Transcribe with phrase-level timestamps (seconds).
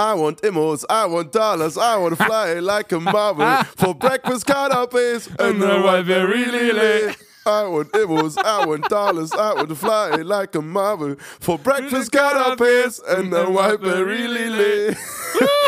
[0.00, 3.64] I want immos, I want dollars, I want to fly like a marble.
[3.76, 7.14] For breakfast, canapes and the white berry lily.
[7.44, 11.16] I want immos, I want dollars, I want to fly like a marble.
[11.40, 14.96] For breakfast, canapes and the white berry lily.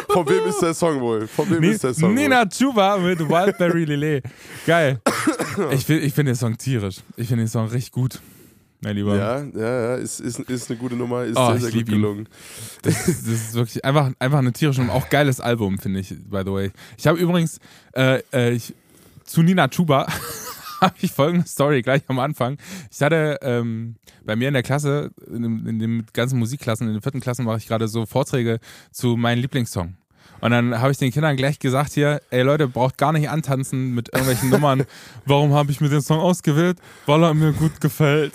[0.09, 1.27] Von wem ist der Song wohl?
[1.27, 4.25] Von wem ist der Song Nina Chuba mit Wildberry Lillet.
[4.67, 5.01] Geil.
[5.71, 6.97] Ich, ich finde den Song tierisch.
[7.17, 8.21] Ich finde den Song richtig gut.
[8.83, 9.17] Mein Lieber.
[9.17, 12.29] Ja, ja, ja, ist, ist, ist eine gute Nummer, ist Oh, sehr, sehr gut gelungen.
[12.83, 16.43] Das, das ist wirklich einfach, einfach eine tierische und auch geiles Album, finde ich, by
[16.45, 16.71] the way.
[16.99, 17.61] Ich habe übrigens
[17.95, 18.75] äh, äh, ich,
[19.25, 20.07] zu Nina Chuba
[20.81, 22.59] habe ich folgende Story gleich am Anfang.
[22.91, 27.03] Ich hatte ähm, bei mir in der Klasse, in, in den ganzen Musikklassen, in den
[27.03, 28.59] vierten Klassen mache ich gerade so Vorträge
[28.91, 29.95] zu meinem Lieblingssong.
[30.43, 33.95] Und dann habe ich den Kindern gleich gesagt hier, ey Leute, braucht gar nicht antanzen
[33.95, 34.85] mit irgendwelchen Nummern.
[35.25, 36.79] Warum habe ich mir den Song ausgewählt?
[37.07, 38.35] Weil er mir gut gefällt.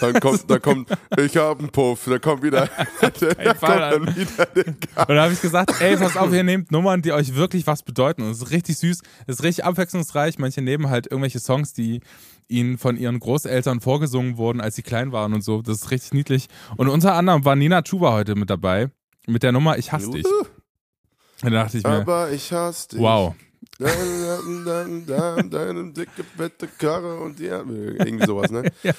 [0.00, 2.68] Dann kommt, da kommt, ich hab einen Puff, da kommt wieder,
[3.00, 3.18] kommt
[3.60, 7.02] Fall, dann wieder der Und da habe ich gesagt, ey, pass auf, ihr nehmt Nummern,
[7.02, 8.22] die euch wirklich was bedeuten.
[8.22, 10.40] Und es ist richtig süß, es ist richtig abwechslungsreich.
[10.40, 12.00] Manche nehmen halt irgendwelche Songs, die
[12.48, 15.62] ihnen von ihren Großeltern vorgesungen wurden, als sie klein waren und so.
[15.62, 16.48] Das ist richtig niedlich.
[16.76, 18.90] Und unter anderem war Nina Chuba heute mit dabei,
[19.28, 20.26] mit der Nummer Ich hasse dich.
[21.42, 22.98] Da dachte ich mir, Aber ich hasse dich.
[23.00, 23.34] wow.
[25.06, 28.64] Deine, dicke, fette Karre und die Irgendwie sowas, ne?
[28.82, 28.92] Ja.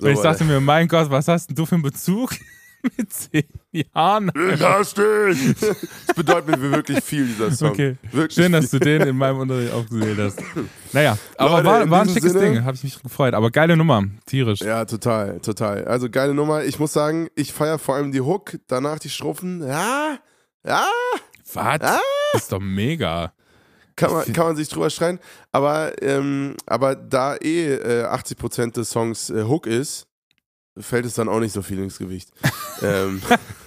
[0.00, 2.30] So, Und ich dachte mir, mein Gott, was hast denn du für einen Bezug
[2.96, 4.30] mit zehn Jahren?
[4.54, 4.94] ich hasse
[5.34, 5.54] dich!
[5.60, 7.70] Das bedeutet mir wirklich viel, dieser Song.
[7.70, 8.78] Okay, Wirklich schön, dass viel.
[8.78, 10.40] du den in meinem Unterricht aufgesehen hast.
[10.92, 13.34] Naja, aber Leute, war, war ein schickes Sinne- Ding, habe ich mich gefreut.
[13.34, 14.60] Aber geile Nummer, tierisch.
[14.60, 15.84] Ja, total, total.
[15.86, 16.62] Also geile Nummer.
[16.64, 19.60] Ich muss sagen, ich feiere vor allem die Hook, danach die Strophen.
[19.66, 20.18] Ja,
[20.66, 20.86] ja,
[21.54, 21.80] Was?
[21.80, 22.00] Ah.
[22.32, 23.32] Das ist doch mega.
[23.96, 25.20] kann man, kann man sich drüber schreien.
[25.52, 30.06] Aber, ähm, aber da eh äh, 80% des Songs äh, Hook ist,
[30.76, 32.30] fällt es dann auch nicht so viel ins Gewicht.
[32.82, 33.22] ähm,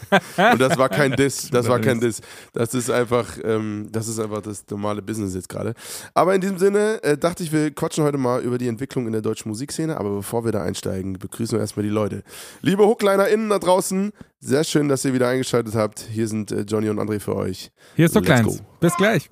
[0.52, 2.22] und das war kein Diss, das war kein Diss.
[2.54, 5.74] Das ist einfach, ähm, das ist einfach das normale Business jetzt gerade.
[6.14, 9.14] Aber in diesem Sinne äh, dachte ich, wir quatschen heute mal über die Entwicklung in
[9.14, 9.98] der deutschen Musikszene.
[9.98, 12.24] Aber bevor wir da einsteigen, begrüßen wir erstmal die Leute.
[12.62, 16.00] Liebe HooklinerInnen da draußen, sehr schön, dass ihr wieder eingeschaltet habt.
[16.12, 17.72] Hier sind äh, Johnny und André für euch.
[17.96, 18.58] Hier ist so Let's kleins.
[18.58, 18.66] go.
[18.80, 19.30] Bis gleich.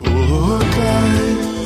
[0.00, 0.30] Hooklines.
[0.30, 1.59] Hooklines,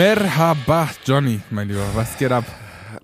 [0.00, 1.84] Merhaba, Johnny, mein Lieber.
[1.92, 2.46] Was geht ab?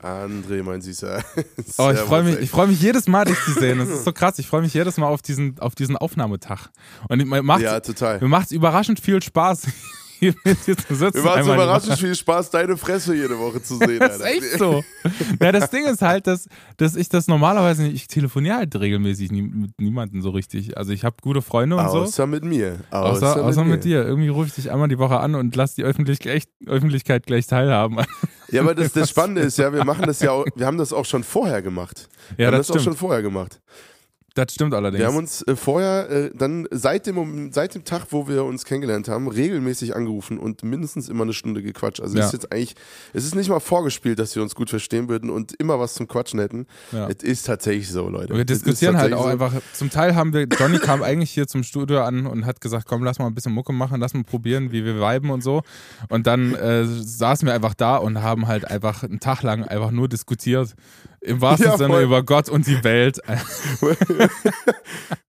[0.03, 1.23] André, mein Süßer.
[1.77, 3.81] Oh, ich freue mich, ich freue mich jedes Mal, dich zu sehen.
[3.81, 4.39] Das ist so krass.
[4.39, 6.71] Ich freue mich jedes Mal auf diesen, auf diesen Aufnahmetag.
[7.11, 8.19] Und mir macht, Ja, total.
[8.21, 9.65] mir macht's überraschend viel Spaß,
[10.19, 11.19] hier mit zu sitzen.
[11.19, 13.99] Mir macht so überraschend viel Spaß, deine Fresse jede Woche zu sehen.
[13.99, 14.37] Das ist Alter.
[14.47, 14.85] echt so.
[15.41, 19.31] Ja, das Ding ist halt, dass, dass ich das normalerweise nicht, ich telefoniere halt regelmäßig
[19.31, 20.77] nie, mit niemandem so richtig.
[20.77, 21.99] Also ich habe gute Freunde und so.
[21.99, 22.79] Außer mit mir.
[22.91, 24.05] Außer, Außer, außer mit, dir.
[24.05, 27.47] Irgendwie rufe ich dich einmal die Woche an und lass die Öffentlich gleich, Öffentlichkeit gleich
[27.47, 27.99] teilhaben.
[28.51, 30.93] Ja, aber das, das Spannende ist ja, wir machen das ja auch, wir haben das
[30.93, 32.09] auch schon vorher gemacht.
[32.37, 33.61] Wir Ja, haben das das auch schon vorher gemacht.
[34.37, 35.01] Das stimmt allerdings.
[35.01, 38.67] Wir haben uns äh, vorher, äh, dann seit dem, seit dem Tag, wo wir uns
[38.67, 42.01] kennengelernt haben, regelmäßig angerufen und mindestens immer eine Stunde gequatscht.
[42.01, 42.21] Also Ja.
[42.21, 42.75] es ist jetzt eigentlich,
[43.15, 46.07] es ist nicht mal vorgespielt, dass wir uns gut verstehen würden und immer was zum
[46.07, 46.67] Quatschen hätten.
[46.93, 47.09] Ja.
[47.09, 48.35] Es ist tatsächlich so, Leute.
[48.35, 49.63] wir Es ist diskutieren halt auch tatsächlich einfach.
[49.73, 53.05] Zum Teil haben wir, Johnny kam eigentlich hier zum Studio an und hat gesagt, komm,
[53.05, 55.63] lass mal ein bisschen Mucke machen, lass mal probieren, wie wir viben und so.
[56.11, 59.91] Und dann äh, saßen wir einfach da und haben halt einfach einen Tag lang einfach
[59.91, 60.75] nur diskutiert.
[61.27, 62.03] Im wahrsten Ja, Sinne voll.
[62.05, 63.21] über Gott und die Welt.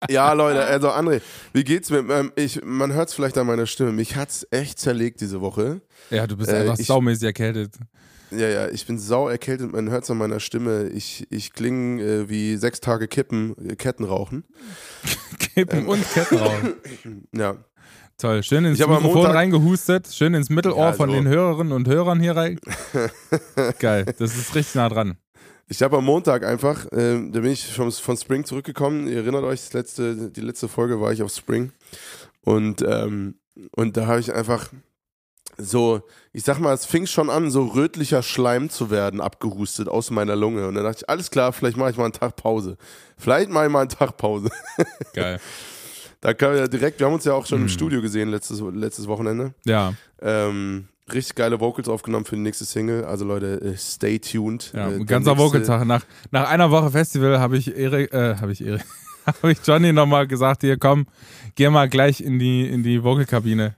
[0.10, 1.22] Ja, Leute, also André,
[1.54, 1.98] wie geht's mir?
[2.10, 3.92] Ähm, ich, man hört es vielleicht an meiner Stimme.
[3.92, 5.82] Mich hat's echt zerlegt diese Woche.
[6.10, 7.76] Ja, du bist Äh, einfach ich- saumäßig erkältet.
[8.32, 10.90] Ja, ja, ich bin sau erkältet, man hört es an meiner Stimme.
[10.90, 14.44] Ich, ich klinge äh, wie sechs Tage Kippen, äh, Ketten rauchen.
[15.40, 16.74] Kippen und Ketten rauchen.
[17.36, 17.56] Ja.
[18.18, 21.16] Toll, schön ins Ich Mikrofon Montag- reingehustet, schön ins Mittelohr Ja, von so.
[21.16, 22.60] den Hörerinnen und Hörern hier rein.
[23.80, 25.18] Geil, das ist richtig nah dran.
[25.70, 29.08] Ich habe am Montag einfach, ähm, da bin ich vom, von Spring zurückgekommen.
[29.08, 31.72] Ihr erinnert euch, das letzte, die letzte Folge war ich auf Spring.
[32.42, 33.36] Und, ähm,
[33.76, 34.70] und da habe ich einfach
[35.58, 36.02] so,
[36.34, 40.36] ich sag mal, es fing schon an, so rötlicher Schleim zu werden, abgehustet aus meiner
[40.36, 40.68] Lunge.
[40.68, 42.78] Und dann dachte ich, alles klar, vielleicht mache ich mal einen Tag Pause.
[43.18, 44.50] Vielleicht mache ich mal einen Tag Pause.
[45.14, 45.40] Geil.
[46.22, 47.66] Da kam ja direkt, wir haben uns ja auch schon Mhm.
[47.66, 49.54] im Studio gesehen letztes, letztes Wochenende.
[49.66, 53.06] Ja, Ähm, richtig geile Vocals aufgenommen für die nächste Single.
[53.06, 54.72] Also Leute, äh, stay tuned.
[54.74, 55.86] ja Äh, ganzer Vocaltag.
[55.86, 58.84] Nach, nach einer Woche Festival habe ich Erik, äh, habe ich Erik,
[59.26, 61.08] habe ich Johnny nochmal gesagt, hier komm,
[61.56, 63.76] geh mal gleich in die, in die Vocalkabine.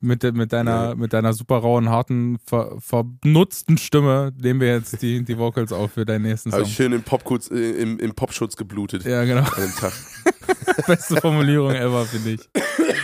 [0.00, 5.24] mit, mit, deiner, mit deiner super rauen, harten, ver, vernutzten Stimme nehmen wir jetzt die,
[5.24, 6.70] die Vocals auf für deinen nächsten Habe Song.
[6.70, 9.40] ich schön im, Popschutz, äh, im, im Popschutz geblutet Ja, genau.
[9.42, 9.92] an dem Tag.
[10.86, 12.48] Beste Formulierung ever, finde ich.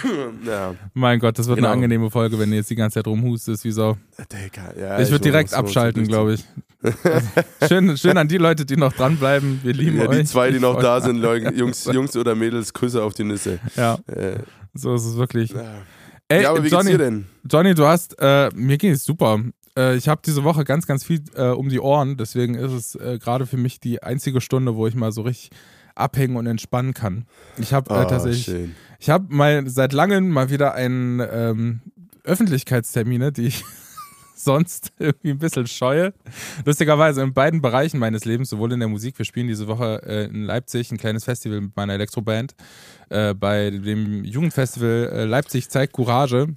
[0.46, 1.68] Ja, Mein Gott, das wird Genau.
[1.68, 3.96] eine angenehme Folge, wenn du jetzt die ganze Zeit rumhustest, wie so.
[4.78, 4.98] Ja.
[5.00, 6.44] ich würde direkt abschalten, glaube ich.
[6.82, 7.28] Also,
[7.68, 9.60] schön, schön an die Leute, die noch dranbleiben.
[9.62, 10.18] Wir lieben Ja, euch.
[10.18, 13.24] die zwei, die Ich noch da sind, Leute, Jungs, Jungs oder Mädels, Grüße auf die
[13.24, 13.58] Nüsse.
[13.76, 14.38] Ja, Äh,
[14.74, 15.50] so ist es wirklich.
[15.50, 15.62] ja.
[16.28, 17.26] Ey, ja, aber wie Johnny, geht's dir denn?
[17.50, 19.40] Johnny, du hast, äh, mir ging es super.
[19.76, 22.94] Äh, ich habe diese Woche ganz, ganz viel äh, um die Ohren, deswegen ist es
[22.94, 25.50] äh, gerade für mich die einzige Stunde, wo ich mal so richtig
[25.94, 27.26] abhängen und entspannen kann.
[27.58, 28.74] Ich habe äh, Ah, tatsächlich, schön.
[29.04, 31.80] Ich habe mal seit langem mal wieder einen ähm,
[32.24, 33.62] Öffentlichkeitstermine, die ich
[34.34, 36.14] sonst irgendwie ein bisschen scheue.
[36.64, 40.24] Lustigerweise in beiden Bereichen meines Lebens, sowohl in der Musik, wir spielen diese Woche äh,
[40.24, 42.54] in Leipzig ein kleines Festival mit meiner Elektroband.
[43.10, 46.56] Äh, bei dem Jugendfestival äh, Leipzig zeigt Courage.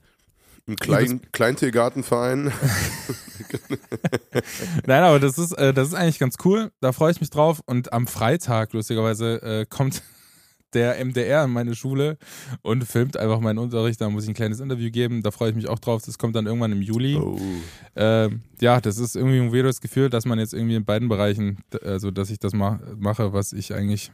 [0.68, 2.46] Im Klein, Kleintiergartenverein.
[4.86, 6.72] Nein, aber das ist, äh, das ist eigentlich ganz cool.
[6.80, 7.60] Da freue ich mich drauf.
[7.66, 10.02] Und am Freitag, lustigerweise, äh, kommt
[10.74, 12.18] der MDR in meine Schule
[12.62, 14.02] und filmt einfach meinen Unterricht.
[14.02, 15.24] Da muss ich ein kleines Interview geben.
[15.24, 16.04] Da freue ich mich auch drauf.
[16.06, 17.16] Das kommt dann irgendwann im Juli.
[17.16, 17.40] Oh.
[17.96, 21.60] Ähm, ja, das ist irgendwie ein weirdes Gefühl, dass man jetzt irgendwie in beiden Bereichen,
[21.84, 24.12] also dass ich das ma mache, was ich eigentlich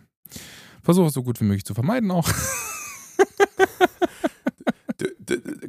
[0.84, 2.30] versuche, so gut wie möglich zu vermeiden auch.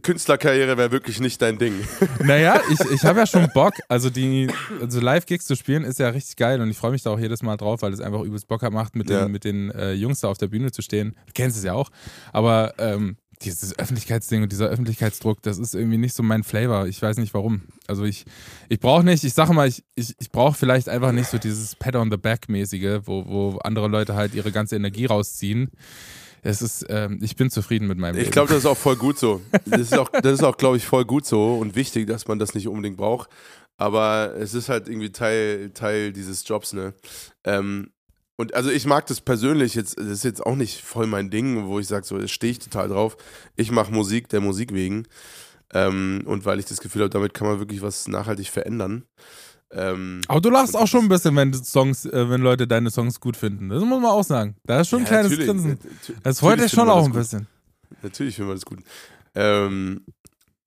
[0.05, 1.75] Künstlerkarriere wäre wirklich nicht dein Ding.
[2.23, 3.75] Naja, ich, ich habe ja schon Bock.
[3.89, 4.49] Also die,
[4.81, 7.43] also Live-Gigs zu spielen ist ja richtig geil und ich freue mich da auch jedes
[7.43, 9.29] Mal drauf, weil es einfach übelst Bock macht, mit den, Ja.
[9.29, 11.17] mit den äh, Jungs da auf der Bühne zu stehen.
[11.27, 11.91] Du kennst es ja auch.
[12.33, 16.87] Aber ähm, dieses Öffentlichkeitsding und dieser Öffentlichkeitsdruck, das ist irgendwie nicht so mein Flavor.
[16.87, 17.63] Ich weiß nicht warum.
[17.87, 18.25] Also ich,
[18.69, 21.75] ich brauche nicht, ich sage mal, ich, ich, ich brauche vielleicht einfach nicht so dieses
[21.75, 25.71] Pat on the Back-mäßige, wo, wo andere Leute halt ihre ganze Energie rausziehen.
[26.45, 28.31] Es ist, ähm, ich bin zufrieden mit meinem Ich Leben.
[28.33, 29.41] glaube, das ist auch voll gut so.
[29.67, 32.39] Das ist auch, das ist auch glaube ich, voll gut so und wichtig, dass man
[32.39, 33.31] das nicht unbedingt braucht.
[33.77, 36.95] Aber es ist halt irgendwie Teil, Teil dieses Jobs, ne?
[37.45, 37.91] Ähm,
[38.37, 41.67] und also ich mag das persönlich jetzt, das ist jetzt auch nicht voll mein Ding,
[41.67, 43.17] wo ich sage, so, da stehe ich total drauf.
[43.57, 45.07] Ich mache Musik der Musik wegen.
[45.73, 49.05] Ähm, und weil ich das Gefühl habe, damit kann man wirklich was nachhaltig verändern.
[49.73, 53.19] Ähm, Aber du lachst auch schon ein bisschen, wenn Songs, äh, wenn Leute deine Songs
[53.19, 53.69] gut finden.
[53.71, 54.57] Das muss man auch sagen.
[54.65, 55.37] Da ist schon ein ja, kleines.
[55.39, 55.71] Grinsen.
[55.71, 57.15] Nat- Das freut dich schon auch ein gut.
[57.21, 57.47] bisschen.
[58.03, 58.81] Natürlich finden wir das gut.
[59.35, 60.03] Ähm,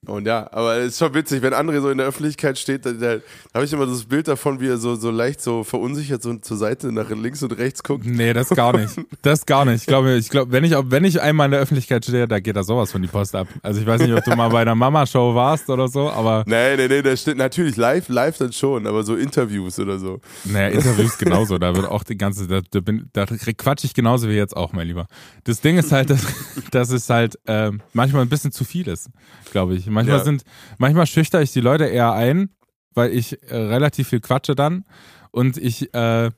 [0.07, 2.91] und ja, aber es ist schon witzig, wenn André so in der Öffentlichkeit steht, da,
[2.91, 3.17] da,
[3.53, 6.57] habe ich immer das Bild davon, wie er so, so leicht so verunsichert so zur
[6.57, 8.05] Seite nach links und rechts guckt.
[8.05, 8.93] Nee, das gar nicht.
[9.21, 9.81] Das gar nicht.
[9.81, 12.55] Ich glaube, ich glaube, wenn ich, wenn ich einmal in der Öffentlichkeit stehe, da geht
[12.55, 13.47] da sowas von die Post ab.
[13.61, 16.77] Also ich weiß nicht, ob du mal bei einer Mama-Show warst oder so, aber Nee,
[16.77, 20.21] nee, nee, da steht natürlich live, live dann schon, aber so Interviews oder so.
[20.45, 21.57] naja, Interviews genauso.
[21.57, 24.71] Da wird auch die ganze, da, da, bin, da quatsch ich genauso wie jetzt auch,
[24.71, 25.07] mein Lieber.
[25.43, 26.25] Das Ding ist halt, dass,
[26.71, 29.09] dass es halt ähm, manchmal ein bisschen zu viel ist,
[29.51, 29.87] glaube ich.
[29.97, 30.23] Manchmal Ja.
[30.23, 30.43] sind,
[30.77, 32.49] manchmal schüchter ich die Leute eher ein,
[32.93, 34.85] weil ich äh, relativ viel quatsche dann
[35.31, 36.31] und ich, äh,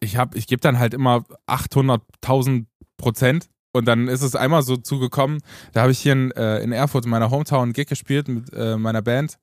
[0.00, 2.66] ich habe, ich gebe dann halt immer 800.000
[2.96, 3.48] Prozent.
[3.74, 5.40] Und dann ist es einmal so zugekommen,
[5.72, 8.52] da habe ich hier in, äh, in Erfurt in meiner Hometown einen Gig gespielt mit
[8.52, 9.38] äh, meiner Band.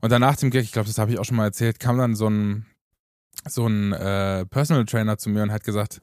[0.00, 1.96] Und dann nach dem Gig, ich glaube, das habe ich auch schon mal erzählt, kam
[1.96, 2.66] dann so ein,
[3.48, 6.00] so ein äh, Personal Trainer zu mir und hat gesagt,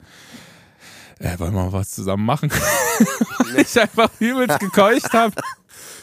[1.20, 2.50] äh, wollen wir mal was zusammen machen?
[3.54, 5.34] Weil ich einfach übelst gekeucht habe.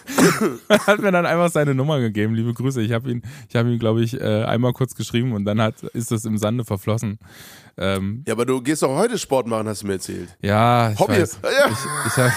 [0.68, 2.34] hat mir dann einfach seine Nummer gegeben.
[2.34, 2.82] Liebe Grüße.
[2.82, 5.82] Ich habe ihn, ich habe ihn, glaube ich, äh, einmal kurz geschrieben und dann hat,
[5.94, 7.18] ist das im Sande verflossen.
[7.78, 10.36] Ähm, Ja, aber du gehst auch heute Sport machen, hast du mir erzählt.
[10.42, 11.12] ja, ich Hobby.
[11.20, 11.38] weiß.
[11.44, 12.32] Ja, Ich, ich hab,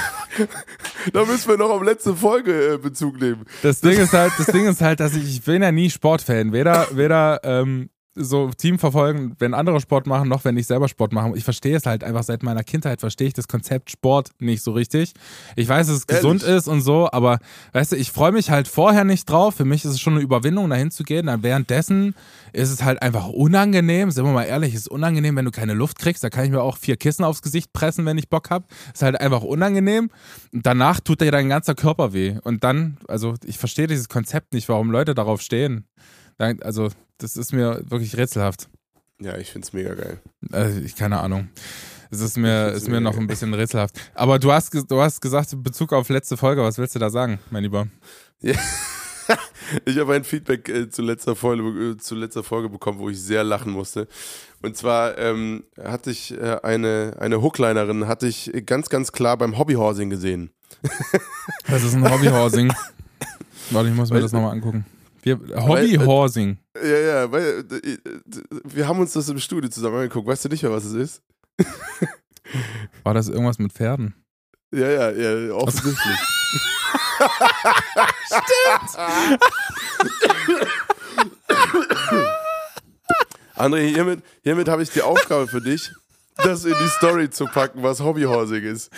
[1.12, 3.46] da müssen wir noch auf letzte Folge äh, Bezug nehmen.
[3.64, 6.54] das Ding ist halt, das Ding ist halt, dass ich, ich bin ja nie Sportfan.
[6.54, 11.12] Weder, weder ähm, so Team verfolgen, wenn andere Sport machen, noch wenn ich selber Sport
[11.12, 11.32] mache.
[11.36, 14.72] Ich verstehe es halt einfach seit meiner Kindheit, verstehe ich das Konzept Sport nicht so
[14.72, 15.14] richtig.
[15.56, 16.22] Ich weiß, dass es Ehrlich?
[16.22, 17.40] gesund ist und so, aber
[17.74, 19.56] weißt du, ich freue mich halt vorher nicht drauf.
[19.56, 21.28] Für mich ist es schon eine Überwindung, dahin zu gehen.
[21.28, 22.16] Dann währenddessen
[22.54, 24.12] ist es halt einfach unangenehm.
[24.12, 26.24] Sind wir mal ehrlich, es ist unangenehm, wenn du keine Luft kriegst.
[26.24, 28.66] Da kann ich mir auch vier Kissen aufs Gesicht pressen, wenn ich Bock habe.
[28.94, 30.10] Ist halt einfach unangenehm.
[30.54, 32.38] Und danach tut dir dein ganzer Körper weh.
[32.44, 35.86] Und dann, also ich verstehe dieses Konzept nicht, warum Leute darauf stehen.
[36.38, 38.70] Also, das ist mir wirklich rätselhaft.
[39.20, 40.20] Ja, ich find's mega geil.
[40.52, 41.50] Also, ich keine Ahnung.
[42.12, 44.00] Es ist mir, ist mir noch ein bisschen rätselhaft.
[44.14, 47.10] Aber du hast, du hast gesagt, in Bezug auf letzte Folge, was willst du da
[47.10, 47.88] sagen, mein Lieber?
[49.86, 53.20] Ich habe ein Feedback äh, zu, letzter Folge, äh, zu letzter Folge bekommen, wo ich
[53.20, 54.08] sehr lachen musste.
[54.62, 59.58] Und zwar ähm, hatte ich äh, eine, eine Hooklinerin, hatte ich ganz, ganz klar beim
[59.58, 60.52] Hobbyhorsing gesehen.
[61.68, 62.72] Das ist ein Hobbyhorsing.
[63.72, 64.86] Warte, ich muss mir das nochmal angucken.
[65.26, 66.60] Wir, Hobbyhorsing.
[66.76, 67.98] Ja, ja, weil äh, äh,
[68.64, 70.28] wir haben uns das im Studio zusammen angeguckt.
[70.28, 71.24] Weißt du nicht mehr, was es ist?
[73.04, 74.14] War das irgendwas mit Pferden?
[74.72, 76.06] Ja, ja, ja, offensichtlich.
[83.56, 85.92] André, hiermit, hiermit habe ich die Aufgabe für dich,
[86.38, 88.92] das in die Story zu packen, was Hobbyhorsing ist.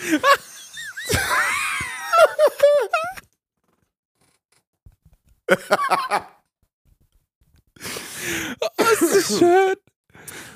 [8.76, 9.74] Das ist schön.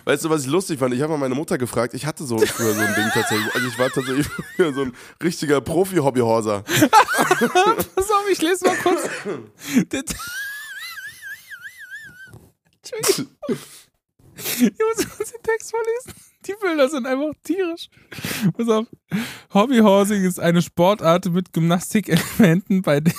[0.05, 0.93] Weißt du, was ich lustig fand?
[0.95, 3.55] Ich habe mal meine Mutter gefragt, ich hatte so früher so ein Ding tatsächlich.
[3.55, 6.63] Also ich war tatsächlich früher so ein richtiger Profi-Hobbyhorser.
[7.95, 9.09] Pass auf, ich lese mal kurz.
[12.83, 13.37] Entschuldigung.
[14.37, 16.15] Ich muss kurz den Text vorlesen.
[16.47, 17.89] Die Bilder sind einfach tierisch.
[18.57, 18.87] Pass auf.
[19.55, 23.15] Hobbyhorsing ist eine Sportart mit Gymnastikelementen, bei denen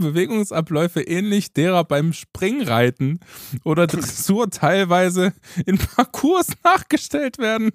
[0.00, 3.20] Bewegungsabläufe ähnlich derer beim Springreiten
[3.64, 5.32] oder Dressur teilweise
[5.66, 7.70] in Parcours nachgestellt werden,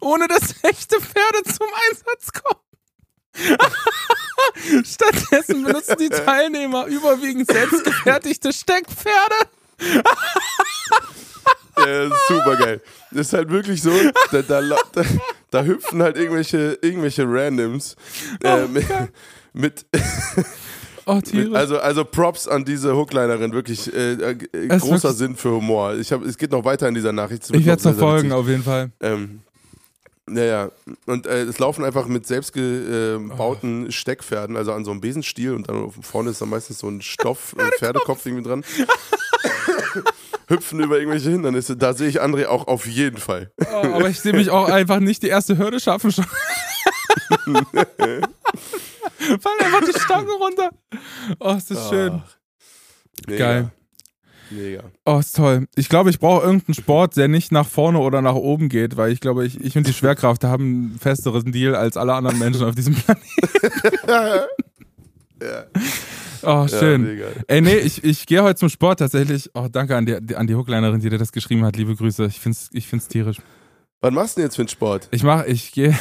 [0.00, 2.60] ohne dass echte Pferde zum Einsatz kommen.
[4.84, 9.36] Stattdessen benutzen die Teilnehmer überwiegend selbstgefertigte Steckpferde.
[11.76, 12.82] Ja, super geil.
[13.12, 13.92] Das ist halt wirklich so,
[14.32, 15.02] da, da, da,
[15.50, 17.94] da hüpfen halt irgendwelche, irgendwelche Randoms
[18.42, 18.86] äh, mit,
[19.52, 19.86] mit,
[21.10, 21.54] Oh, tierisch.
[21.54, 24.36] also, also Props an diese Hooklinerin, wirklich äh, äh,
[24.68, 25.94] Es großer wirklich- Sinn für Humor.
[25.94, 27.44] Ich hab, es geht noch weiter in dieser Nachricht.
[27.44, 28.32] Es ich werde noch sehr verfolgen, witzig.
[28.38, 28.90] auf jeden Fall.
[29.00, 29.40] Ähm,
[30.26, 30.70] naja,
[31.06, 35.90] und äh, es laufen einfach mit selbstgebauten Steckpferden, also an so einem Besenstiel und dann
[35.90, 38.62] vorne ist dann meistens so ein Stoff, Pferdekopf irgendwie dran.
[40.48, 41.76] Hüpfen über irgendwelche Hindernisse.
[41.76, 43.50] Da sehe ich André auch auf jeden Fall.
[43.70, 46.26] Oh, aber ich sehe mich auch einfach nicht die erste Hürde schaffen schon.
[49.18, 50.70] Fallen einfach die Stange runter.
[51.40, 52.22] Oh, ist das schön.
[52.24, 52.36] Ach,
[53.26, 53.70] mega, Geil.
[54.50, 54.82] Mega.
[55.04, 55.66] Oh, ist toll.
[55.76, 59.12] Ich glaube, ich brauche irgendeinen Sport, der nicht nach vorne oder nach oben geht, weil
[59.12, 62.64] ich glaube, ich, ich und die Schwerkraft haben einen festeren Deal als alle anderen Menschen
[62.64, 63.26] auf diesem Planeten.
[65.40, 65.66] Ja,
[66.42, 67.02] Oh, ja, schön.
[67.02, 67.26] mega.
[67.46, 69.50] Ey, nee, ich, ich gehe heute zum Sport tatsächlich.
[69.54, 71.76] Oh, danke an die, an die Hooklinerin, die dir das geschrieben hat.
[71.76, 72.26] Liebe Grüße.
[72.26, 73.38] Ich find's, ich find's tierisch.
[74.00, 75.08] Was machst du denn jetzt für einen Sport?
[75.10, 75.96] Ich mach, ich gehe,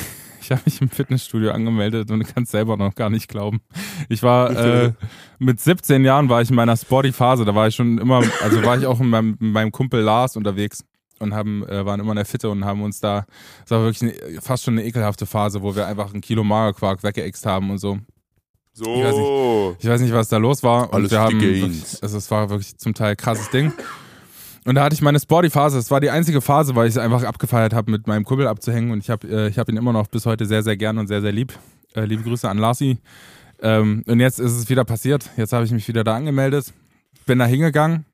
[0.48, 3.60] ich habe mich im Fitnessstudio angemeldet und du kannst selber noch gar nicht glauben.
[4.08, 4.50] Ich war
[4.86, 4.94] äh,
[5.40, 7.44] mit 17 Jahren war ich in meiner Sporty-Phase.
[7.44, 10.38] Da war ich schon immer, also war ich auch mit meinem, mit meinem Kumpel Lars
[10.38, 10.86] unterwegs
[11.20, 13.26] und haben, äh, waren immer in der Fitte und haben uns da,
[13.64, 17.04] das war wirklich eine, fast schon eine ekelhafte Phase, wo wir einfach ein Kilo Magerquark
[17.04, 18.00] weggeext haben und so.
[18.72, 19.76] So.
[19.80, 20.90] Ich weiß nicht, was da los war.
[20.90, 23.74] Und Alles wir haben also es war wirklich zum Teil krasses Ding.
[24.68, 25.78] Und da hatte ich meine Sporty-Phase.
[25.78, 28.92] Es war die einzige Phase, weil ich es einfach abgefeiert habe, mit meinem Kumpel abzuhängen.
[28.92, 31.08] Und ich habe äh, ich hab ihn immer noch bis heute sehr, sehr gern und
[31.08, 31.58] sehr, sehr lieb.
[31.96, 32.98] Äh, liebe Grüße an Larsi.
[33.62, 35.30] Ähm, und jetzt ist es wieder passiert.
[35.38, 36.74] Jetzt habe ich mich wieder da angemeldet.
[37.26, 38.06] Bin da hingegangen.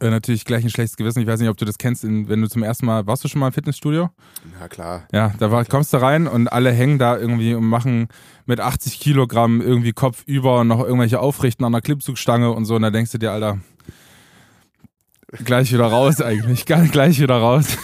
[0.00, 1.20] Äh, natürlich gleich ein schlechtes Gewissen.
[1.20, 3.28] Ich weiß nicht, ob du das kennst, in, wenn du zum ersten Mal, warst du
[3.28, 4.10] schon mal im Fitnessstudio?
[4.58, 5.04] Na klar.
[5.12, 8.08] Ja, da war, kommst du rein und alle hängen da irgendwie und machen
[8.46, 12.74] mit 80 Kilogramm irgendwie Kopf über und noch irgendwelche Aufrichten an der Klimmzugstange und so.
[12.74, 13.60] Und da denkst du dir, Alter,
[15.44, 17.76] gleich wieder raus eigentlich, gleich wieder raus.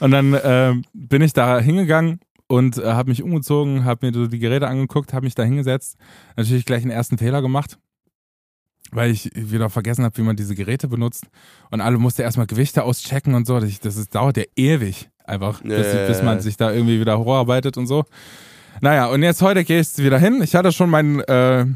[0.00, 4.26] Und dann äh, bin ich da hingegangen und äh, habe mich umgezogen, habe mir so
[4.26, 5.96] die Geräte angeguckt, habe mich da hingesetzt.
[6.36, 7.78] Natürlich gleich einen ersten Fehler gemacht,
[8.90, 11.26] weil ich wieder vergessen habe, wie man diese Geräte benutzt.
[11.70, 13.60] Und alle mussten erstmal Gewichte auschecken und so.
[13.60, 17.18] Das, das ist, dauert ja ewig einfach, Ja, bis, bis man sich da irgendwie wieder
[17.18, 18.04] hocharbeitet und so.
[18.80, 20.40] Naja, und jetzt heute gehe ich wieder hin.
[20.42, 21.66] Ich hatte schon meinen äh,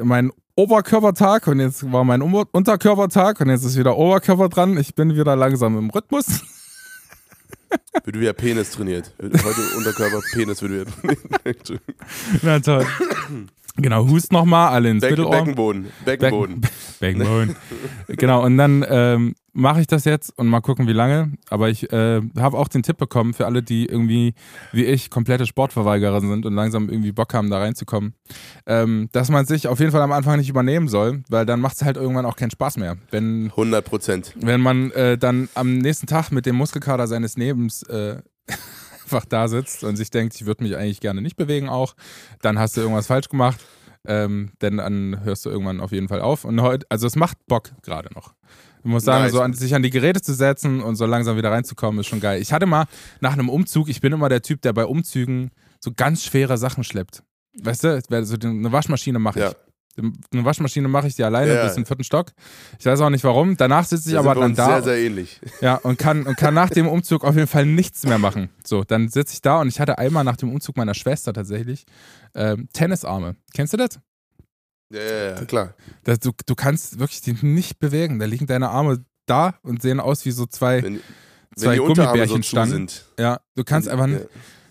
[0.00, 4.76] mein Oberkörpertag und jetzt war mein Unterkörpertag und jetzt ist wieder Oberkörper dran.
[4.76, 6.26] Ich bin wieder langsam im Rhythmus.
[8.04, 9.14] Wird wieder Penis trainiert.
[9.18, 11.80] Heute Unterkörper, Penis wird wieder trainiert.
[12.42, 12.86] Na toll.
[13.76, 15.40] genau, hust nochmal, alle ins Becken, Mittelohr.
[15.40, 15.92] Beckenboden.
[16.04, 16.60] Beckenboden.
[17.00, 17.56] Beckenboden.
[18.08, 21.32] genau, und dann ähm, mache ich das jetzt und mal gucken, wie lange.
[21.50, 24.34] Aber ich äh, habe auch den Tipp bekommen für alle, die irgendwie,
[24.72, 28.14] wie ich, komplette Sportverweigerer sind und langsam irgendwie Bock haben, da reinzukommen,
[28.66, 31.76] ähm, dass man sich auf jeden Fall am Anfang nicht übernehmen soll, weil dann macht
[31.76, 32.96] es halt irgendwann auch keinen Spaß mehr.
[33.10, 34.34] Wenn 100 Prozent.
[34.40, 38.16] wenn man äh, dann am nächsten Tag mit dem Muskelkater seines Lebens äh,
[39.04, 41.94] einfach da sitzt und sich denkt, ich würde mich eigentlich gerne nicht bewegen auch,
[42.40, 43.60] dann hast du irgendwas falsch gemacht.
[44.04, 46.44] Ähm, denn dann hörst du irgendwann auf jeden Fall auf.
[46.44, 48.34] Und heute, also es macht Bock gerade noch.
[48.84, 49.32] Ich muss sagen, Nice.
[49.32, 52.20] so an, sich an die Geräte zu setzen und so langsam wieder reinzukommen, ist schon
[52.20, 52.40] geil.
[52.42, 52.86] Ich hatte mal
[53.20, 56.82] nach einem Umzug, ich bin immer der Typ, der bei Umzügen so ganz schwere Sachen
[56.84, 57.22] schleppt.
[57.62, 59.44] Weißt du, so eine Waschmaschine mache ich.
[59.44, 59.52] Ja.
[60.32, 61.64] Eine Waschmaschine mache ich die alleine Ja.
[61.64, 62.32] bis den vierten Stock.
[62.78, 63.58] Ich weiß auch nicht warum.
[63.58, 64.66] Danach sitze ich Da aber dann da.
[64.66, 65.38] sehr, sehr ähnlich.
[65.60, 68.48] Ja, und kann, und kann nach dem Umzug auf jeden Fall nichts mehr machen.
[68.64, 71.84] So, dann sitze ich da und ich hatte einmal nach dem Umzug meiner Schwester tatsächlich
[72.34, 73.36] ähm, Tennisarme.
[73.52, 74.00] Kennst du das?
[74.92, 75.74] Ja, ja, ja, klar.
[76.04, 78.18] das du, du kannst wirklich die nicht bewegen.
[78.18, 81.00] Da liegen deine Arme da und sehen aus wie so zwei, Wenn, wenn
[81.56, 82.72] zwei die so zu Gummibärchenstangen.
[82.72, 83.04] sind.
[83.18, 84.18] Ja, du kannst einfach ja.
[84.18, 84.28] nicht.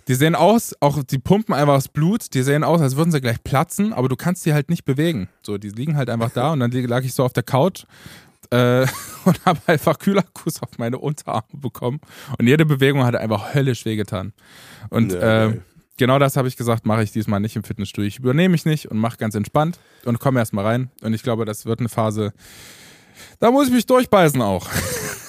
[0.08, 3.22] Die sehen aus, auch die pumpen einfach das Blut, die sehen aus, als würden sie
[3.22, 5.30] gleich platzen, aber du kannst sie halt nicht bewegen.
[5.42, 7.86] So, die liegen halt einfach da und dann lag ich so auf der Couch
[8.50, 8.82] äh,
[9.26, 12.02] und habe einfach Kühlerkuss auf meine Unterarme bekommen
[12.38, 14.34] und jede Bewegung hat einfach höllisch wehgetan.
[14.90, 15.62] Und Ja, äh, geil.
[16.02, 18.08] Genau das habe ich gesagt, mache ich diesmal nicht im Fitnessstudio.
[18.08, 20.90] Ich übernehme mich nicht und mache ganz entspannt und komme erstmal rein.
[21.04, 22.34] Und ich glaube, das wird eine Phase,
[23.40, 24.68] da muss ich mich durchbeißen auch.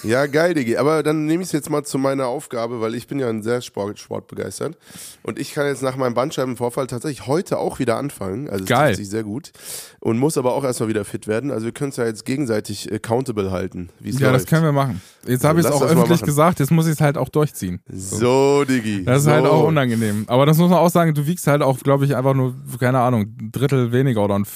[0.05, 0.77] Ja, geil, Digi.
[0.79, 3.43] Aber dann nehme ich es jetzt mal zu meiner Aufgabe, weil ich bin ja ein
[3.43, 4.77] sehr Sport, sportbegeistert.
[5.23, 8.51] Und ich kann jetzt nach meinem Bandscheibenvorfall tatsächlich heute auch wieder anfangen.
[8.51, 8.87] Also es Geil.
[8.89, 9.53] trifft sich sehr gut.
[10.01, 11.53] Und muss aber auch erstmal wieder fit werden.
[11.53, 14.43] Also wir können es ja jetzt gegenseitig accountable halten, wie es Ja, läuft.
[14.43, 15.01] das können wir machen.
[15.25, 17.81] Jetzt habe ich es auch das öffentlich gesagt, jetzt muss ich es halt auch durchziehen.
[17.89, 19.05] So, Digi.
[19.05, 19.31] Das ist so.
[19.31, 20.25] halt auch unangenehm.
[20.27, 22.99] Aber das muss man auch sagen, du wiegst halt auch, glaube ich, einfach nur, keine
[22.99, 24.47] Ahnung, ein Drittel weniger oder ein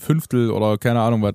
[0.00, 1.34] Fünftel oder keine Ahnung was.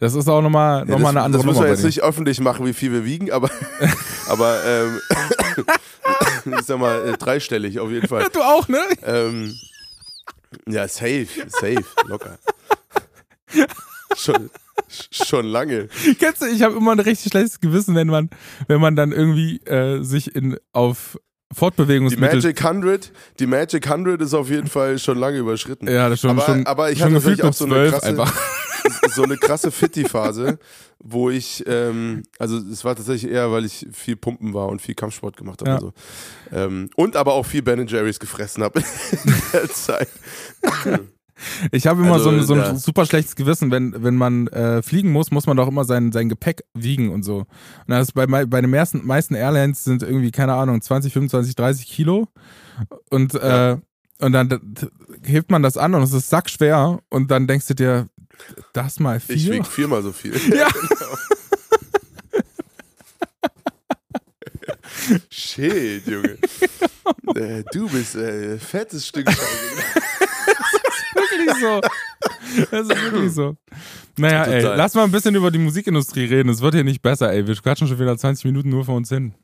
[0.00, 1.68] Das ist auch nochmal Ja, noch mal eine andere das müssen Nummer.
[1.68, 3.50] wir jetzt nicht öffentlich machen, wie viel wir wiegen, aber,
[4.28, 5.00] aber ähm,
[6.58, 8.22] ich sag mal, äh, dreistellig auf jeden Fall.
[8.22, 8.80] Ja, du auch, ne?
[9.04, 9.54] Ähm,
[10.68, 12.38] ja, safe, safe, locker.
[14.16, 14.50] schon,
[14.88, 15.88] schon lange.
[16.18, 18.30] Kennst du, ich habe immer ein richtig schlechtes Gewissen, wenn man,
[18.68, 21.18] wenn man dann irgendwie äh, sich in auf
[21.52, 22.36] Die Fortbewegungsmittel.
[22.36, 25.88] Magic 100, die Magic 100 ist auf jeden Fall schon lange überschritten.
[25.88, 28.32] ja, das schon, aber, schon, aber ich schon hatte gefühlt auch so eine krasse, einfach.
[29.14, 30.58] So eine krasse Fitti-Phase,
[30.98, 34.94] wo ich, ähm, also es war tatsächlich eher, weil ich viel Pumpen war und viel
[34.94, 35.76] Kampfsport gemacht habe Ja.
[35.76, 35.92] und so.
[36.52, 38.80] Ähm, und aber auch viel Ben Jerry's gefressen habe
[39.24, 40.08] in der Zeit.
[41.70, 42.74] Ich habe immer Also, so, ein, so ein ja.
[42.76, 46.30] super schlechtes Gewissen, wenn, wenn man äh, fliegen muss, muss man doch immer sein, sein
[46.30, 47.40] Gepäck wiegen und so.
[47.40, 47.46] Und
[47.88, 51.86] das ist bei, bei den meisten, meisten Airlines sind irgendwie, keine Ahnung, 20, 25, 30
[51.86, 52.28] Kilo.
[53.10, 53.72] Und, Ja.
[53.72, 53.78] äh,
[54.20, 54.78] und dann
[55.26, 58.06] hebt man das an und es ist sackschwer und dann denkst du dir,
[58.72, 59.52] das mal Ich vier?
[59.54, 60.34] wieg viermal so viel.
[60.54, 60.68] Ja.
[65.30, 66.38] Shit, Junge.
[67.36, 69.40] äh, du bist äh, fettes Stück Scheiße.
[71.14, 71.80] wirklich so.
[72.70, 73.56] Das ist wirklich so.
[74.18, 74.76] Naja, ey, Total.
[74.78, 76.48] lass mal ein bisschen über die Musikindustrie reden.
[76.48, 77.46] Es wird hier nicht besser, ey.
[77.46, 79.34] Wir quatschen schon wieder 20 Minuten nur vor uns hin.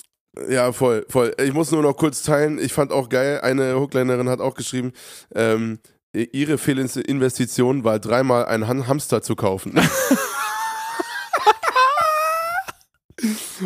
[0.48, 1.34] Ja, voll, voll.
[1.44, 2.58] Ich muss nur noch kurz teilen.
[2.58, 4.92] Ich fand auch geil, eine Hooklinerin hat auch geschrieben,
[5.34, 5.78] ähm,
[6.12, 9.74] ihre Fehlinvestition war dreimal einen Hamster zu kaufen.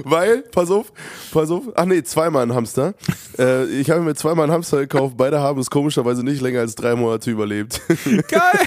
[0.04, 0.92] Weil, pass auf,
[1.32, 2.94] pass auf, ach nee, zweimal ein Hamster.
[3.38, 6.74] Äh, ich habe mir zweimal einen Hamster gekauft, beide haben es komischerweise nicht länger als
[6.74, 7.80] drei Monate überlebt.
[8.28, 8.66] Geil!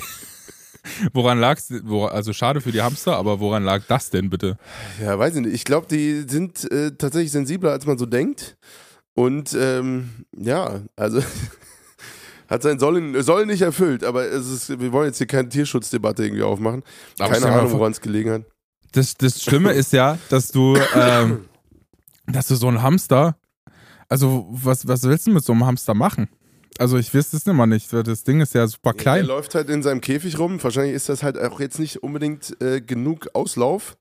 [1.13, 1.71] Woran lag's?
[2.09, 4.57] Also schade für die Hamster, aber woran lag das denn bitte?
[5.01, 5.53] Ja, weiß ich nicht.
[5.53, 8.57] Ich glaube, die sind äh, tatsächlich sensibler, als man so denkt.
[9.13, 11.21] Und ähm, ja, also
[12.49, 16.23] hat sein Soll, Soll nicht erfüllt, aber es ist, wir wollen jetzt hier keine Tierschutzdebatte
[16.23, 16.83] irgendwie aufmachen.
[17.19, 18.41] Aber keine Ahnung, woran es gelegen hat.
[18.91, 21.45] Das, das Schlimme ist ja, dass du, ähm,
[22.25, 23.37] dass du so ein Hamster,
[24.07, 26.27] also was, was willst du mit so einem Hamster machen?
[26.79, 27.91] Also ich weiß es immer nicht.
[27.91, 29.25] Das Ding ist ja super Er klein.
[29.25, 30.63] läuft halt in seinem Käfig rum.
[30.63, 33.97] Wahrscheinlich ist das halt auch jetzt nicht unbedingt äh, genug Auslauf.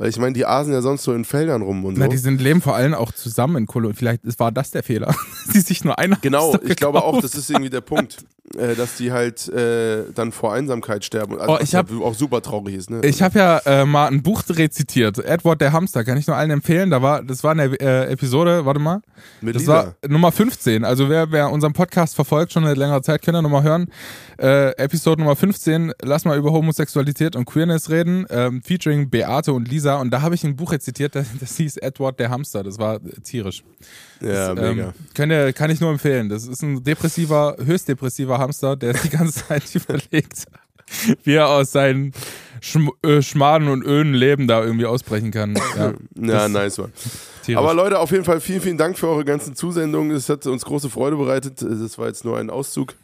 [0.00, 2.00] Weil ich meine, die asen ja sonst so in Feldern rum und so.
[2.00, 3.94] Na, die sind leben vor allem auch zusammen in Kolonien.
[3.94, 5.14] Vielleicht war das der Fehler.
[5.52, 8.24] Die sich nur einer Genau, ich glaube auch, das ist irgendwie der Punkt,
[8.56, 11.38] äh, dass die halt äh, dann vor Einsamkeit sterben.
[11.38, 13.00] Also, Oh, ich hab- auch super traurig ist, ne?
[13.04, 16.50] Ich habe ja äh, mal ein Buch rezitiert, Edward der Hamster, kann ich nur allen
[16.50, 16.90] empfehlen.
[16.90, 19.00] Da war, das war eine äh, Episode, warte mal,
[19.40, 19.72] Mit das Lisa.
[19.72, 20.84] war Nummer 15.
[20.84, 23.86] Also wer, wer unseren Podcast verfolgt, schon eine längere Zeit, kann er nochmal hören.
[24.38, 29.68] Äh, Episode Nummer 15, lass mal über Homosexualität und Queerness reden, ähm, featuring Beate und
[29.68, 29.96] Lisa.
[29.96, 32.62] Und da habe ich ein Buch rezitiert, das, das hieß Edward der Hamster.
[32.64, 33.62] Das war äh, tierisch.
[34.20, 34.82] ja, Das, mega.
[34.88, 36.28] Ähm, kann, ihr, kann ich nur empfehlen.
[36.30, 40.46] Das ist ein depressiver, höchst depressiver Hamster, der die ganze Zeit überlegt,
[41.22, 42.12] wie er aus seinen
[42.60, 45.56] Schm äh, Schmaden und öden Leben da irgendwie ausbrechen kann.
[45.76, 46.90] Ja, Ja, nice one.
[47.42, 47.58] tierisch.
[47.58, 50.14] Aber Leute, auf jeden Fall vielen, vielen Dank für eure ganzen Zusendungen.
[50.14, 51.62] Es hat uns große Freude bereitet.
[51.62, 52.96] Das war jetzt nur ein Auszug,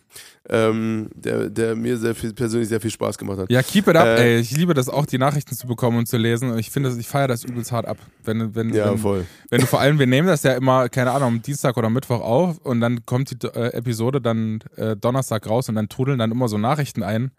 [0.48, 3.50] ähm, der, der mir sehr viel, persönlich sehr viel Spaß gemacht hat.
[3.50, 4.40] ja, keep it up, Äh, ey.
[4.40, 6.50] Ich liebe das auch, die Nachrichten zu bekommen und zu lesen.
[6.50, 7.98] Und ich finde, ich feiere das übelst hart ab.
[8.24, 9.26] Wenn, wenn, Ja, wenn, voll.
[9.50, 12.20] wenn du vor allem, wir nehmen das ja immer, keine Ahnung, am Dienstag oder Mittwoch
[12.20, 16.30] auf und dann kommt die äh, Episode dann äh, Donnerstag raus und dann trudeln dann
[16.30, 17.32] immer so Nachrichten ein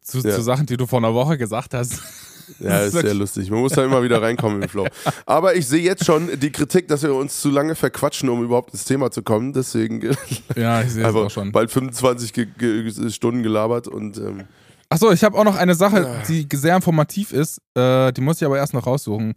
[0.00, 0.34] zu, Ja.
[0.34, 2.02] zu Sachen, die du vor einer Woche gesagt hast.
[2.58, 3.50] Ja, ist sehr lustig.
[3.50, 4.86] Man muss da immer wieder reinkommen im Flow.
[5.26, 8.72] Aber ich sehe jetzt schon die Kritik, dass wir uns zu lange verquatschen, um überhaupt
[8.72, 9.52] ins Thema zu kommen.
[9.52, 10.00] Deswegen
[10.56, 11.52] Ja, ich sehe es einfach auch schon.
[11.52, 14.44] bald 25 ge ge Stunden gelabert und ähm,
[14.90, 17.60] Achso, ich habe auch noch eine Sache, die sehr informativ ist.
[17.74, 19.34] Äh, die muss ich aber erst noch raussuchen.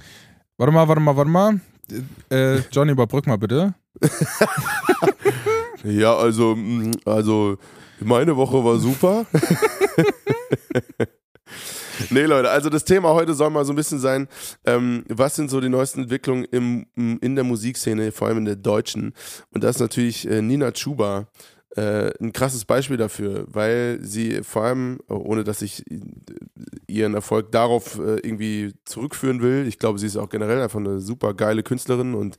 [0.58, 1.60] Warte mal, warte mal, warte mal.
[2.30, 3.74] Äh, Johnny, überbrück mal bitte.
[5.84, 7.58] ja, also, mh, also
[8.00, 9.26] meine Woche war super.
[12.10, 14.28] Nee, Leute, also das Thema heute soll mal so ein bisschen sein,
[14.66, 18.56] ähm, was sind so die neuesten Entwicklungen im, in der Musikszene, vor allem in der
[18.56, 19.14] deutschen.
[19.52, 21.28] Und das ist natürlich äh, Nina Chuba
[21.76, 25.84] äh, ein krasses Beispiel dafür, weil sie vor allem, ohne dass ich
[26.88, 31.00] ihren Erfolg darauf äh, irgendwie zurückführen will, ich glaube, sie ist auch generell einfach eine
[31.00, 32.38] super geile Künstlerin und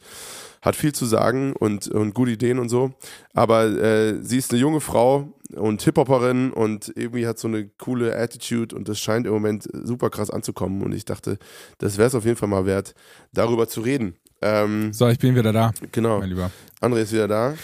[0.62, 2.92] hat viel zu sagen und, und gute Ideen und so.
[3.34, 8.16] Aber äh, sie ist eine junge Frau und Hip-Hopperin und irgendwie hat so eine coole
[8.16, 10.82] Attitude und das scheint im Moment super krass anzukommen.
[10.82, 11.38] Und ich dachte,
[11.78, 12.94] das wäre es auf jeden Fall mal wert,
[13.32, 14.16] darüber zu reden.
[14.40, 15.72] Ähm, so, ich bin wieder da.
[15.92, 16.18] Genau.
[16.20, 16.50] Mein Lieber.
[16.80, 17.54] André ist wieder da.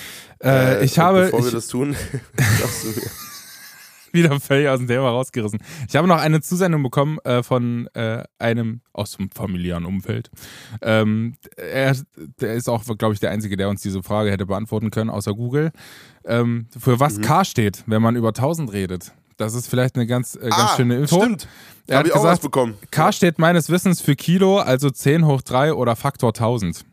[0.41, 1.25] Äh, Äh, ich habe.
[1.25, 1.95] Bevor ich, wir das tun,
[2.61, 3.11] sagst du mir.
[4.15, 5.61] Wieder völlig aus dem Thema rausgerissen.
[5.89, 10.31] Ich habe noch eine Zusendung bekommen äh, von äh, einem aus dem familiären Umfeld.
[10.81, 11.95] Ähm, er,
[12.41, 15.35] der ist auch, glaube ich, der Einzige, der uns diese Frage hätte beantworten können, außer
[15.35, 15.73] Google.
[16.25, 17.23] Ähm, für was Mhm.
[17.23, 19.13] K steht, wenn man über 1000 redet.
[19.37, 21.21] Das ist vielleicht eine ganz, äh, ganz ah, schöne Info.
[21.21, 21.49] Stimmt.
[21.89, 22.75] Er hat ich auch was gesagt, bekommen.
[22.93, 26.85] K steht meines Wissens für Kilo, also 10 hoch 3 oder Faktor 1000.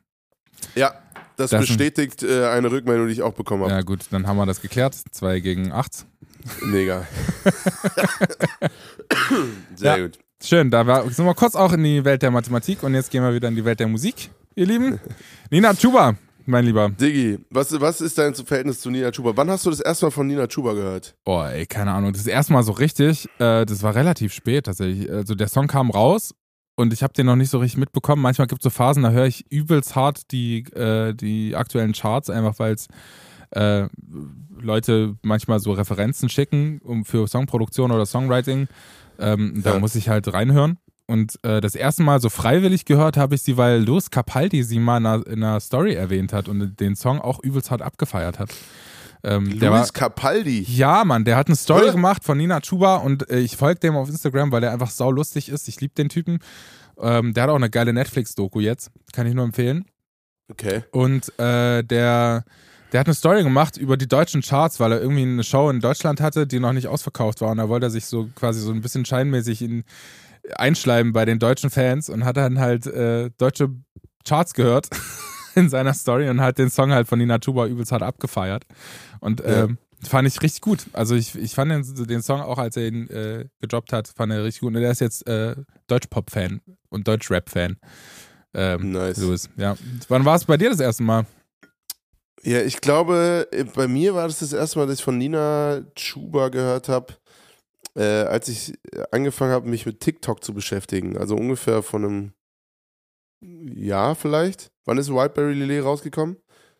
[0.76, 0.94] Ja,
[1.38, 3.72] das, Das- bestätigt äh, eine Rückmeldung, die ich auch bekommen habe.
[3.74, 4.96] Ja gut, dann haben wir das geklärt.
[5.12, 6.06] 2 gegen 8.
[6.62, 7.06] Mega.
[9.76, 10.04] Sehr Ja.
[10.06, 10.20] gut.
[10.44, 13.22] Schön, da war, sind wir kurz auch in die Welt der Mathematik und jetzt gehen
[13.24, 15.00] wir wieder in die Welt der Musik, ihr Lieben.
[15.52, 16.16] Nina Chuba,
[16.48, 16.90] mein Lieber.
[16.90, 19.34] Diggi, was, was ist dein Verhältnis zu Nina Chuba?
[19.36, 21.14] Wann hast du das erste Mal von Nina Chuba gehört?
[21.26, 22.12] Oh, ey, keine Ahnung.
[22.14, 25.12] Das erste Mal so richtig, äh, das war relativ spät tatsächlich.
[25.12, 26.34] Also der Song kam raus
[26.76, 28.24] und ich habe den noch nicht so richtig mitbekommen.
[28.24, 32.32] Manchmal gibt es so Phasen, da höre ich übelst hart die, äh, die aktuellen Charts,
[32.32, 32.88] einfach weil es
[33.52, 33.88] äh,
[34.62, 38.68] Leute manchmal so Referenzen schicken um für Songproduktion oder Songwriting.
[39.20, 39.80] Ähm, Da Ja.
[39.80, 40.78] muss ich halt reinhören.
[41.08, 44.80] Und äh, das erste Mal so freiwillig gehört habe ich sie, weil Louis Capaldi sie
[44.80, 48.40] mal in einer, in einer Story erwähnt hat und den Song auch übelst hart abgefeiert
[48.40, 48.50] hat.
[49.24, 50.62] Ähm, der war, Luis Capaldi.
[50.68, 51.92] ja, Mann, der hat eine Story Hä?
[51.92, 55.12] gemacht von Nina Chuba und äh, ich folge dem auf Instagram, weil der einfach sau
[55.12, 55.68] lustig ist.
[55.68, 56.40] Ich liebe den Typen.
[57.00, 58.90] Ähm, der hat auch eine geile Netflix-Doku jetzt.
[59.14, 59.86] Kann ich nur empfehlen.
[60.50, 60.84] Okay.
[60.92, 62.46] Und äh, der,
[62.92, 65.80] der hat eine Story gemacht über die deutschen Charts, weil er irgendwie eine Show in
[65.80, 67.52] Deutschland hatte, die noch nicht ausverkauft war.
[67.52, 69.84] Und da wollte er sich so quasi so ein bisschen scheinmäßig in,
[70.56, 73.70] einschleimen bei den deutschen Fans und hat dann halt äh, deutsche
[74.28, 74.90] Charts gehört
[75.56, 78.66] in seiner Story und hat den Song halt von Nina Chuba übelst hart abgefeiert.
[79.20, 79.64] Und Ja.
[79.66, 80.86] ähm, fand ich richtig gut.
[80.94, 84.32] Also ich, ich fand den, den Song auch, als er ihn äh, gedroppt hat, fand
[84.34, 84.76] er richtig gut.
[84.76, 85.56] Und er ist jetzt äh,
[85.88, 87.78] Deutsch-Pop-Fan und Deutsch-Rap-Fan.
[88.54, 89.18] Ähm, Nice.
[89.18, 89.76] Louis, ja.
[90.10, 91.26] Wann war es bei dir das erste Mal?
[92.44, 95.82] Ja, ich glaube, äh, bei mir war das das erste Mal, dass ich von Nina
[95.96, 97.14] Chuba gehört habe,
[97.96, 98.74] äh, als ich
[99.12, 101.18] angefangen habe, mich mit TikTok zu beschäftigen.
[101.18, 102.34] Also ungefähr von einem
[103.42, 104.72] Jahr vielleicht.
[104.86, 106.38] Wann ist Whiteberry Lillet rausgekommen?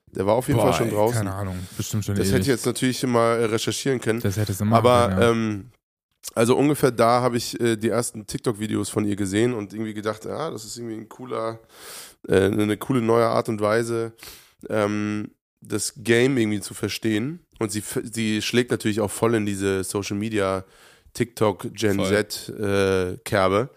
[0.08, 1.18] Der war auf jeden Fall schon ey, draußen.
[1.18, 2.34] Keine Ahnung, bestimmt schon Das ewig.
[2.34, 4.20] hätte ich jetzt natürlich mal äh, recherchieren können.
[4.20, 5.32] Das hättest du machen Aber können, ja.
[5.32, 5.72] ähm,
[6.36, 10.26] also ungefähr da habe ich äh, die ersten TikTok-Videos von ihr gesehen und irgendwie gedacht,
[10.26, 11.60] ja, das ist irgendwie ein cooler,
[12.28, 14.14] äh, eine coole neue Art und Weise,
[14.70, 17.46] ähm, das Game irgendwie zu verstehen.
[17.60, 20.66] Und sie, sie schlägt natürlich auch voll in diese Social Media
[21.14, 22.08] TikTok Gen Voll.
[22.08, 23.70] Z äh, Kerbe,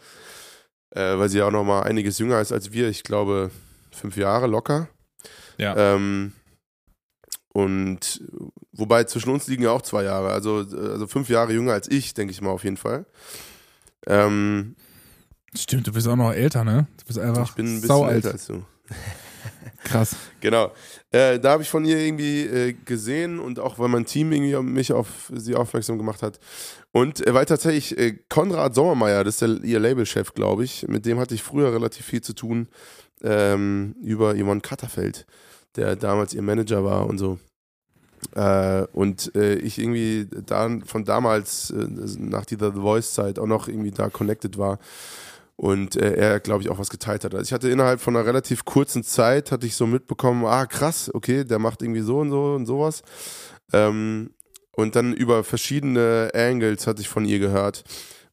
[0.90, 2.88] äh, weil sie ja auch noch mal einiges jünger ist als wir.
[2.88, 3.50] Ich glaube
[3.90, 4.88] fünf Jahre locker.
[5.58, 5.76] Ja.
[5.76, 6.32] Ähm,
[7.52, 8.20] und
[8.72, 12.14] wobei zwischen uns liegen ja auch zwei Jahre, also, also fünf Jahre jünger als ich,
[12.14, 13.06] denke ich mal auf jeden Fall.
[14.06, 14.74] Ähm,
[15.56, 16.88] Stimmt, du bist auch noch älter, ne?
[16.98, 18.64] Du bist einfach ich bin ein bisschen sau älter als du.
[19.84, 20.16] Krass.
[20.40, 20.72] Genau.
[21.10, 24.56] Äh, da habe ich von ihr irgendwie äh, gesehen und auch weil mein Team irgendwie
[24.62, 26.40] mich auf sie aufmerksam gemacht hat.
[26.92, 27.96] Und äh, weil tatsächlich
[28.28, 32.06] Konrad Sommermeier, das ist der, ihr Labelchef, glaube ich, mit dem hatte ich früher relativ
[32.06, 32.68] viel zu tun
[33.22, 35.26] ähm, über Yvonne Katterfeld,
[35.76, 37.38] der damals ihr Manager war und so.
[38.34, 41.86] Äh, und äh, ich irgendwie da, von damals, äh,
[42.18, 44.78] nach dieser The Voice-Zeit, auch noch irgendwie da connected war
[45.56, 47.34] und äh, er, glaube ich, auch was geteilt hat.
[47.34, 51.10] Also ich hatte innerhalb von einer relativ kurzen Zeit, hatte ich so mitbekommen, ah krass,
[51.14, 53.02] okay, der macht irgendwie so und so und sowas.
[53.72, 54.30] Ähm,
[54.72, 57.84] und dann über verschiedene Angles hatte ich von ihr gehört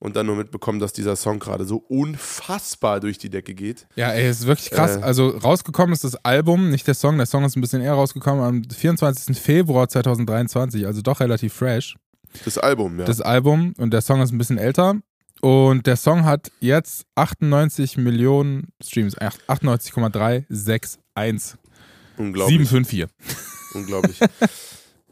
[0.02, 3.86] und dann nur mitbekommen, dass dieser Song gerade so unfassbar durch die Decke geht.
[3.96, 4.98] Ja, ey, es ist wirklich krass.
[4.98, 5.02] Äh.
[5.02, 7.18] also rausgekommen ist das Album, nicht der Song.
[7.18, 9.40] Der Song ist ein bisschen eher rausgekommen am 24.
[9.40, 11.96] Februar 2023, also doch relativ fresh.
[12.46, 13.06] Das Album, ja.
[13.06, 14.96] Das Album und der Song ist ein bisschen älter.
[15.42, 21.00] Und der Song hat jetzt 98 Millionen Streams, 98,361.
[22.18, 22.70] unglaublich.
[22.70, 23.08] 754.
[23.74, 24.20] Unglaublich.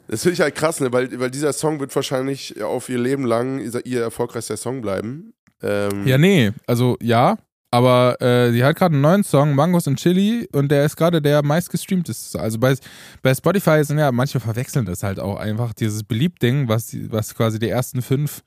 [0.07, 0.91] Das finde ich halt krass, ne?
[0.91, 5.33] weil, weil dieser Song wird wahrscheinlich auf ihr Leben lang ihr erfolgreichster Song bleiben.
[5.61, 7.37] Ähm, Ja, nee, also ja,
[7.71, 11.21] aber äh, die hat gerade einen neuen Song, Mangos und Chili, und der ist gerade
[11.21, 12.39] der meistgestreamteste.
[12.39, 12.75] Also bei,
[13.21, 17.59] bei Spotify sind ja, manche verwechseln das halt auch einfach, dieses Beliebt-Ding, was, was quasi
[17.59, 18.41] die ersten fünf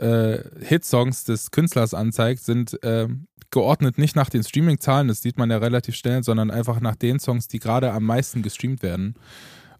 [0.00, 3.08] äh, Hitsongs des Künstlers anzeigt, sind äh,
[3.50, 7.18] geordnet nicht nach den Streaming-Zahlen, das sieht man ja relativ schnell, sondern einfach nach den
[7.18, 9.14] Songs, die gerade am meisten gestreamt werden.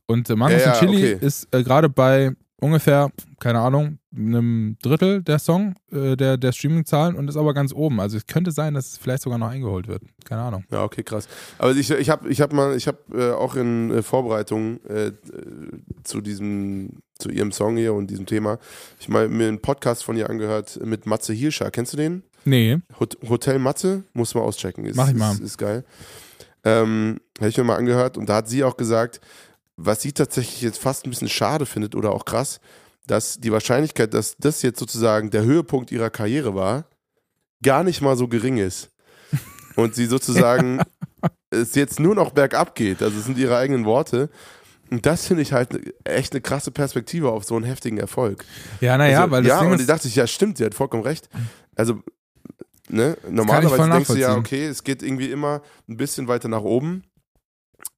[0.06, 1.24] Und äh, Mangos Ja, ja, und Chili okay.
[1.24, 7.16] ist äh, gerade bei ungefähr, keine Ahnung, einem Drittel der Song, äh, der, der Streaming-Zahlen
[7.16, 8.00] und ist aber ganz oben.
[8.00, 10.02] Also es könnte sein, dass es vielleicht sogar noch eingeholt wird.
[10.24, 10.64] Keine Ahnung.
[10.70, 11.28] Ja, okay, krass.
[11.58, 15.08] Aber ich, ich habe ich hab mal, ich habe äh, auch in äh, Vorbereitung äh,
[15.08, 15.12] äh,
[16.04, 18.58] zu diesem, zu ihrem Song hier und diesem Thema,
[18.98, 21.70] ich mal mir einen Podcast von ihr angehört mit Matze Hirscher.
[21.70, 22.22] Kennst du den?
[22.44, 24.04] Nee, Hot Hotel Matze?
[24.12, 24.86] Muss man auschecken.
[24.86, 25.32] Ist, Mach ich mal.
[25.32, 25.84] Ist, ist geil.
[26.64, 29.20] Ähm, Habe ich mir mal angehört und da hat sie auch gesagt,
[29.84, 32.60] was sie tatsächlich jetzt fast ein bisschen schade findet oder auch krass,
[33.06, 36.84] dass die Wahrscheinlichkeit, dass das jetzt sozusagen der Höhepunkt ihrer Karriere war,
[37.62, 38.90] gar nicht mal so gering ist.
[39.76, 40.80] Und sie sozusagen
[41.50, 43.02] es jetzt nur noch bergab geht.
[43.02, 44.30] Also es sind ihre eigenen Worte.
[44.90, 48.44] Und das finde ich halt echt eine krasse Perspektive auf so einen heftigen Erfolg.
[48.80, 51.04] ja, naja, also, weil das ja, Ding und ich dachte ja, stimmt, sie hat vollkommen
[51.04, 51.28] recht.
[51.76, 52.02] Also,
[52.88, 57.04] ne, normalerweise denkst du ja, okay, es geht irgendwie immer ein bisschen weiter nach oben.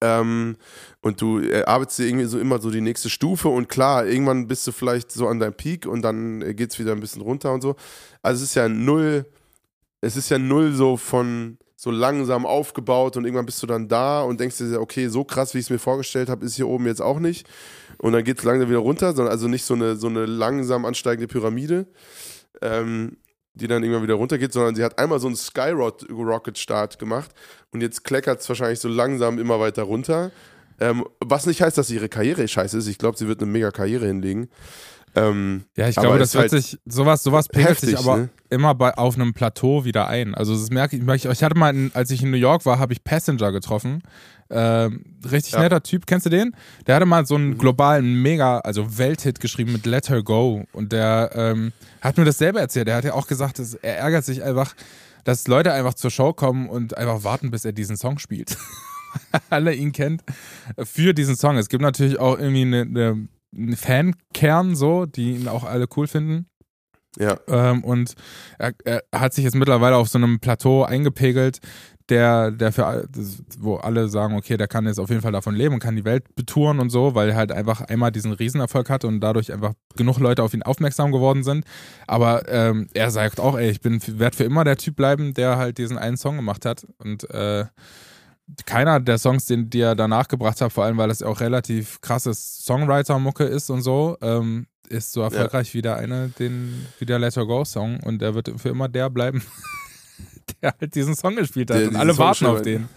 [0.01, 0.57] Ähm,
[1.01, 4.66] und du erarbeitest dir irgendwie so immer so die nächste Stufe und klar, irgendwann bist
[4.66, 7.62] du vielleicht so an deinem Peak und dann geht es wieder ein bisschen runter und
[7.62, 7.77] so.
[8.23, 9.27] Also es ist ja null,
[10.01, 14.23] es ist ja null so von so langsam aufgebaut und irgendwann bist du dann da
[14.23, 16.87] und denkst dir, okay, so krass, wie ich es mir vorgestellt habe, ist hier oben
[16.87, 17.49] jetzt auch nicht.
[17.99, 20.85] Und dann geht es langsam wieder runter, sondern also nicht so eine, so eine langsam
[20.85, 21.87] ansteigende Pyramide,
[22.61, 23.16] ähm,
[23.55, 27.31] die dann irgendwann wieder runtergeht, sondern sie hat einmal so einen Skyrocket-Start gemacht
[27.71, 30.31] und jetzt kleckert es wahrscheinlich so langsam immer weiter runter.
[30.81, 32.87] Ähm, was nicht heißt, dass ihre Karriere scheiße ist.
[32.87, 34.49] Ich glaube, sie wird eine mega Karriere hinlegen.
[35.14, 38.29] Ähm, Ja, ich glaube, das wird halt sich, sowas, sowas pegelt sich heftig, aber ne?
[38.51, 40.35] immer bei, auf einem Plateau wieder ein.
[40.35, 42.79] Also das merke ich, ich, ich hatte mal, in, als ich in New York war,
[42.79, 44.03] habe ich Passenger getroffen.
[44.51, 45.61] Ähm, richtig Ja.
[45.61, 46.55] netter Typ, kennst du den?
[46.87, 47.59] Der hatte mal so einen Mhm.
[47.59, 50.64] globalen Mega, also Welthit geschrieben mit Let Her Go.
[50.72, 52.88] Und der ähm, hat mir das selber erzählt.
[52.88, 54.75] Der hat ja auch gesagt, dass er ärgert sich einfach,
[55.25, 58.57] dass Leute einfach zur Show kommen und einfach warten, bis er diesen Song spielt.
[59.51, 60.22] Alle ihn kennt
[60.83, 61.57] für diesen Song.
[61.59, 66.07] Es gibt natürlich auch irgendwie eine, eine, einen Fankern so, die ihn auch alle cool
[66.07, 66.47] finden.
[67.19, 68.15] ja, Ähm, und
[68.59, 71.61] er, er hat sich jetzt mittlerweile auf so einem Plateau eingepegelt,
[72.09, 73.09] der, der für
[73.59, 76.05] wo alle sagen, okay, der kann jetzt auf jeden Fall davon leben und kann die
[76.05, 79.73] Welt betouren und so, weil er halt einfach einmal diesen Riesenerfolg hatte und dadurch einfach
[79.97, 81.65] genug Leute auf ihn aufmerksam geworden sind.
[82.07, 85.57] Aber ähm, er sagt auch, ey, ich bin werde für immer der Typ bleiben, der
[85.57, 86.87] halt diesen einen Song gemacht hat.
[86.99, 87.67] Und äh,
[88.66, 92.00] keiner der Songs, den, die er danach gebracht hat, vor allem weil es auch relativ
[92.00, 97.18] krasses Songwriter-Mucke ist und so, ähm, ist so erfolgreich wie der eine, den, wie der
[97.18, 99.42] Let Her Go Song und er wird für immer der bleiben,
[100.62, 102.88] der halt diesen Song gespielt hat Der und alle Song warten auf den.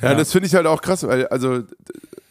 [0.00, 0.14] Ja, Ja.
[0.16, 1.62] das finde ich halt auch krass, weil, also,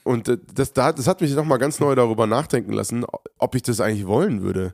[0.03, 3.05] und das, da- das hat mich nochmal ganz neu darüber nachdenken lassen,
[3.37, 4.73] ob ich das eigentlich wollen würde.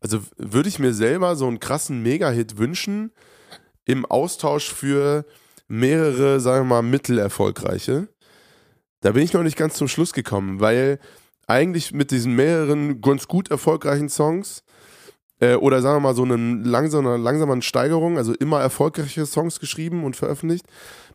[0.00, 3.12] Also, würde ich mir selber so einen krassen Mega-Hit wünschen,
[3.84, 5.24] im Austausch für
[5.68, 8.08] mehrere, sagen wir mal, mittelerfolgreiche?
[9.00, 10.98] Da bin ich noch nicht ganz zum Schluss gekommen, weil
[11.46, 14.64] eigentlich mit diesen mehreren ganz gut erfolgreichen Songs
[15.40, 20.04] äh, oder sagen wir mal so einen langsamer, langsamen Steigerung, also immer erfolgreiche Songs geschrieben
[20.04, 20.66] und veröffentlicht,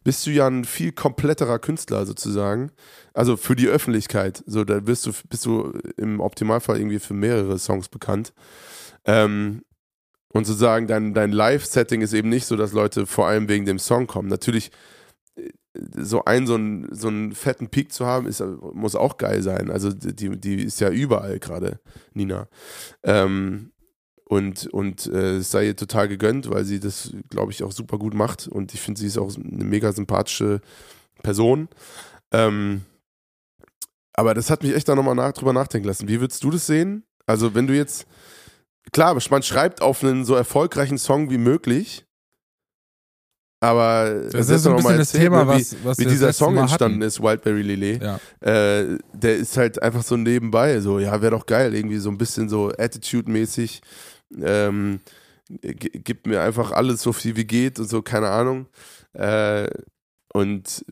[0.04, 2.72] bist du ja ein viel kompletterer Künstler sozusagen.
[3.14, 4.44] Also für die Öffentlichkeit.
[4.46, 8.34] So, da bist du, bist du im Optimalfall irgendwie für mehrere Songs bekannt.
[9.06, 9.64] Ähm,
[10.34, 13.80] und sozusagen dein, dein Live-Setting ist eben nicht so, dass Leute vor allem wegen dem
[13.80, 14.30] Song kommen.
[14.30, 14.72] Natürlich,
[15.36, 15.50] äh,
[15.98, 19.70] so einen, so einen, so einen fetten Peak zu haben, ist, muss auch geil sein.
[19.70, 21.80] Also die, die ist ja überall gerade,
[22.14, 22.48] Nina.
[23.04, 23.72] Ähm,
[24.26, 27.98] und und äh, es sei ihr total gegönnt, weil sie das, glaube ich, auch super
[27.98, 28.48] gut macht.
[28.48, 30.62] Und ich finde, sie ist auch eine mega sympathische
[31.22, 31.68] Person.
[32.32, 32.86] Ähm,
[34.14, 36.08] aber das hat mich echt da nochmal nach, drüber nachdenken lassen.
[36.08, 37.04] Wie würdest du das sehen?
[37.26, 38.08] Also, wenn du jetzt,
[38.92, 42.06] klar, man schreibt auf einen so erfolgreichen Song wie möglich,
[43.64, 46.62] aber Das ist so ein bisschen das Thema, was, was wie das dieser Song Mal
[46.62, 47.08] entstanden hatten.
[47.08, 48.20] ist, Wildberry Lillet, Ja.
[48.40, 52.18] äh, der ist halt einfach so nebenbei, so, ja, wäre doch geil, irgendwie so ein
[52.18, 53.82] bisschen so Attitude-mäßig,
[54.42, 55.00] ähm,
[55.62, 58.68] gibt mir einfach alles so viel wie geht und so, keine Ahnung.
[59.14, 59.68] Äh,
[60.34, 60.86] und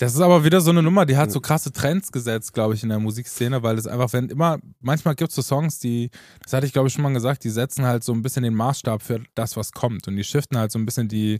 [0.00, 2.82] Das ist aber wieder so eine Nummer, die hat so krasse Trends gesetzt, glaube ich,
[2.82, 6.08] in der Musikszene, weil es einfach, wenn immer, manchmal gibt es so Songs, die,
[6.42, 8.54] das hatte ich glaube ich schon mal gesagt, die setzen halt so ein bisschen den
[8.54, 11.38] Maßstab für das, was kommt und die shiften halt so ein bisschen die,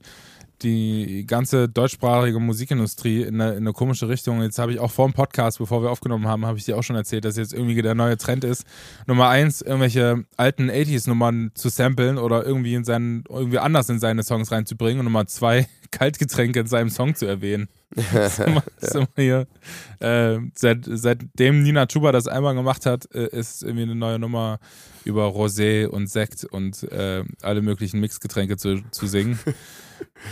[0.60, 4.42] die ganze deutschsprachige Musikindustrie in eine, in eine komische Richtung.
[4.42, 6.82] Jetzt habe ich auch vor dem Podcast, bevor wir aufgenommen haben, habe ich dir auch
[6.82, 8.66] schon erzählt, dass jetzt irgendwie der neue Trend ist.
[9.06, 14.22] Nummer eins, irgendwelche alten 80s-Nummern zu samplen oder irgendwie in seinen, irgendwie anders in seine
[14.22, 15.00] Songs reinzubringen.
[15.00, 17.68] Und Nummer zwei, Kaltgetränke in seinem Song zu erwähnen.
[18.12, 19.46] Das ist immer, das ist immer hier.
[19.98, 24.60] Äh, seit, seitdem Nina Chuba das einmal gemacht hat, äh, ist irgendwie eine neue Nummer
[25.04, 29.40] über Rosé und Sekt und äh, alle möglichen Mixgetränke zu, zu singen.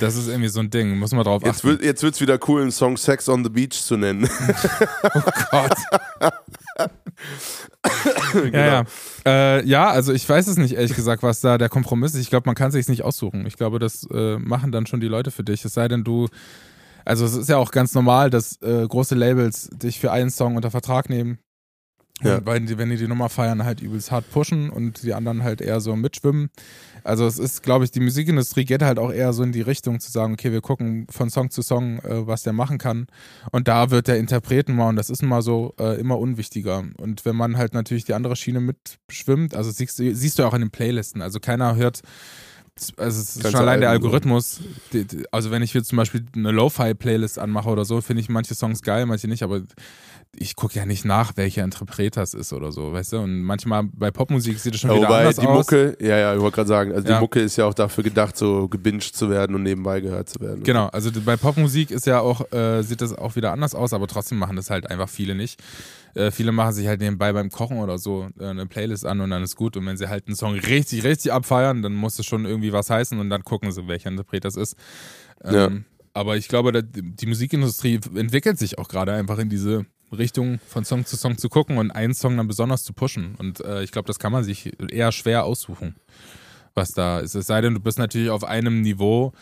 [0.00, 1.68] Das ist irgendwie so ein Ding, muss man drauf jetzt achten.
[1.68, 4.28] Wird, jetzt wird es wieder cool, einen Song Sex on the Beach zu nennen.
[5.14, 5.74] oh Gott.
[8.32, 8.48] genau.
[8.52, 8.84] Ja, ja.
[9.26, 12.20] Äh, ja, also ich weiß es nicht, ehrlich gesagt, was da der Kompromiss ist.
[12.20, 13.46] Ich glaube, man kann es sich nicht aussuchen.
[13.46, 15.47] Ich glaube, das äh, machen dann schon die Leute für dich.
[15.64, 16.28] Es sei denn, du.
[17.04, 20.56] Also, es ist ja auch ganz normal, dass äh, große Labels dich für einen Song
[20.56, 21.38] unter Vertrag nehmen.
[22.22, 22.44] Ja.
[22.44, 25.60] Weil die, wenn die die Nummer feiern, halt übelst hart pushen und die anderen halt
[25.60, 26.50] eher so mitschwimmen.
[27.04, 30.00] Also es ist, glaube ich, die Musikindustrie geht halt auch eher so in die Richtung
[30.00, 33.06] zu sagen, okay, wir gucken von Song zu Song, äh, was der machen kann.
[33.52, 36.84] Und da wird der Interpreten mal, und das ist mal so, äh, immer unwichtiger.
[36.98, 40.60] Und wenn man halt natürlich die andere Schiene mitschwimmt, also siehst, siehst du auch in
[40.60, 42.00] den Playlisten, also keiner hört
[42.96, 44.60] also es ist schon allein der Algorithmus.
[44.92, 48.28] Die, die, also wenn ich jetzt zum Beispiel eine Lo-Fi-Playlist anmache oder so, finde ich
[48.28, 49.62] manche Songs geil, manche nicht, aber
[50.36, 53.18] ich gucke ja nicht nach, welcher Interpret das ist oder so, weißt du?
[53.18, 55.56] Und manchmal bei Popmusik sieht es schon ja, wieder anders die aus.
[55.58, 57.14] Mucke, ja, ja, ich wollte gerade sagen, also ja.
[57.14, 60.40] die Mucke ist ja auch dafür gedacht, so gebinged zu werden und nebenbei gehört zu
[60.40, 60.62] werden.
[60.62, 64.06] Genau, also bei Popmusik ist ja auch, äh, sieht das auch wieder anders aus, aber
[64.06, 65.60] trotzdem machen das halt einfach viele nicht.
[66.14, 69.30] Äh, viele machen sich halt nebenbei beim Kochen oder so äh, eine Playlist an und
[69.30, 69.76] dann ist gut.
[69.76, 72.90] Und wenn sie halt einen Song richtig, richtig abfeiern, dann muss es schon irgendwie was
[72.90, 74.76] heißen und dann gucken sie, welcher Interpret das ist.
[75.44, 75.70] Ähm, ja.
[76.14, 81.04] Aber ich glaube, die Musikindustrie entwickelt sich auch gerade einfach in diese Richtung von Song
[81.04, 83.34] zu Song zu gucken und einen Song dann besonders zu pushen.
[83.38, 85.96] Und äh, ich glaube, das kann man sich eher schwer aussuchen,
[86.74, 87.34] was da ist.
[87.34, 89.32] Es sei denn, du bist natürlich auf einem Niveau,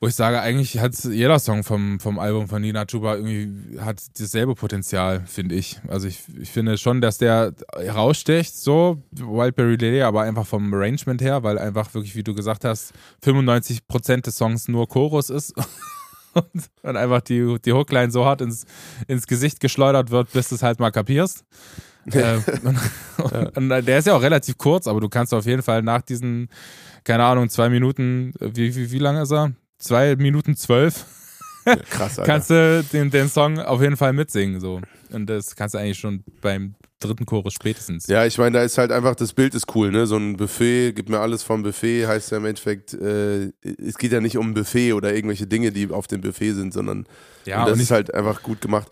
[0.00, 4.02] wo ich sage, eigentlich hat jeder Song vom, vom Album von Nina Chuba irgendwie hat
[4.18, 5.80] dasselbe Potenzial, finde ich.
[5.88, 11.22] Also ich, ich finde schon, dass der heraussticht, so Wildberry Lily, aber einfach vom Arrangement
[11.22, 12.92] her, weil einfach wirklich, wie du gesagt hast,
[13.24, 15.54] 95% des Songs nur Chorus ist
[16.34, 18.66] und dann einfach die, die Hookline so hart ins,
[19.06, 21.44] ins Gesicht geschleudert wird, bis du es halt mal kapierst.
[22.12, 22.36] äh,
[23.18, 26.02] und, und, der ist ja auch relativ kurz, aber du kannst auf jeden Fall nach
[26.02, 26.48] diesen,
[27.02, 29.52] keine Ahnung, zwei Minuten, wie, wie, wie lange ist er?
[29.78, 31.06] Zwei Minuten zwölf.
[31.66, 32.30] Ja, krass, Alter.
[32.30, 34.60] kannst du den, den Song auf jeden Fall mitsingen.
[34.60, 34.80] So.
[35.12, 38.06] Und das kannst du eigentlich schon beim dritten Chorus spätestens.
[38.06, 40.06] Ja, ich meine, da ist halt einfach, das Bild ist cool, ne?
[40.06, 44.12] So ein Buffet, gib mir alles vom Buffet, heißt ja im Endeffekt, äh, es geht
[44.12, 47.06] ja nicht um ein Buffet oder irgendwelche Dinge, die auf dem Buffet sind, sondern
[47.44, 48.88] ja, und das und ist halt einfach gut gemacht.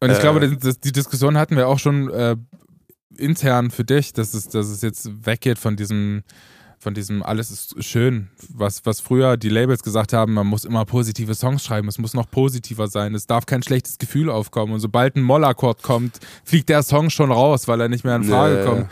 [0.00, 2.36] Und ich äh, glaube, das, die Diskussion hatten wir auch schon äh,
[3.16, 6.22] intern für dich, dass es, dass es jetzt weggeht von diesem
[6.82, 10.84] von diesem alles ist schön, was, was früher die Labels gesagt haben, man muss immer
[10.84, 14.80] positive Songs schreiben, es muss noch positiver sein, es darf kein schlechtes Gefühl aufkommen und
[14.80, 18.56] sobald ein Mollakkord kommt, fliegt der Song schon raus, weil er nicht mehr in Frage
[18.56, 18.64] nee.
[18.64, 18.86] kommt.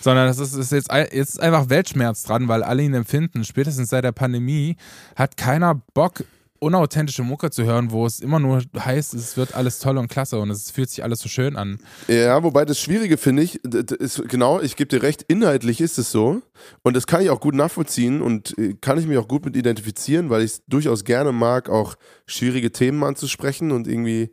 [0.00, 3.44] Sondern es ist, ist jetzt, jetzt ist einfach Weltschmerz dran, weil alle ihn empfinden.
[3.44, 4.76] Spätestens seit der Pandemie
[5.16, 6.24] hat keiner Bock,
[6.58, 10.38] unauthentische Mucke zu hören, wo es immer nur heißt, es wird alles toll und klasse
[10.38, 11.78] und es fühlt sich alles so schön an.
[12.08, 16.10] Ja, wobei das Schwierige finde ich, ist genau, ich gebe dir recht, inhaltlich ist es
[16.10, 16.42] so
[16.82, 19.56] und das kann ich auch gut nachvollziehen und äh, kann ich mich auch gut mit
[19.56, 21.94] identifizieren, weil ich es durchaus gerne mag, auch
[22.26, 24.30] schwierige Themen anzusprechen und irgendwie,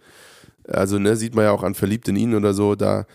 [0.68, 3.06] also ne, sieht man ja auch an Verliebt in ihn oder so, da,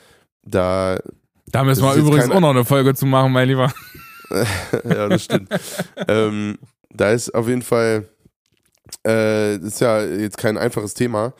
[0.44, 0.98] da.
[1.46, 3.72] Da müssen wir übrigens auch noch eine Folge zu machen, mein Lieber.
[4.84, 5.48] ja, das stimmt.
[6.06, 6.58] ähm,
[6.90, 8.08] da ist auf jeden Fall
[9.02, 11.34] äh, das ist ja jetzt kein einfaches Thema.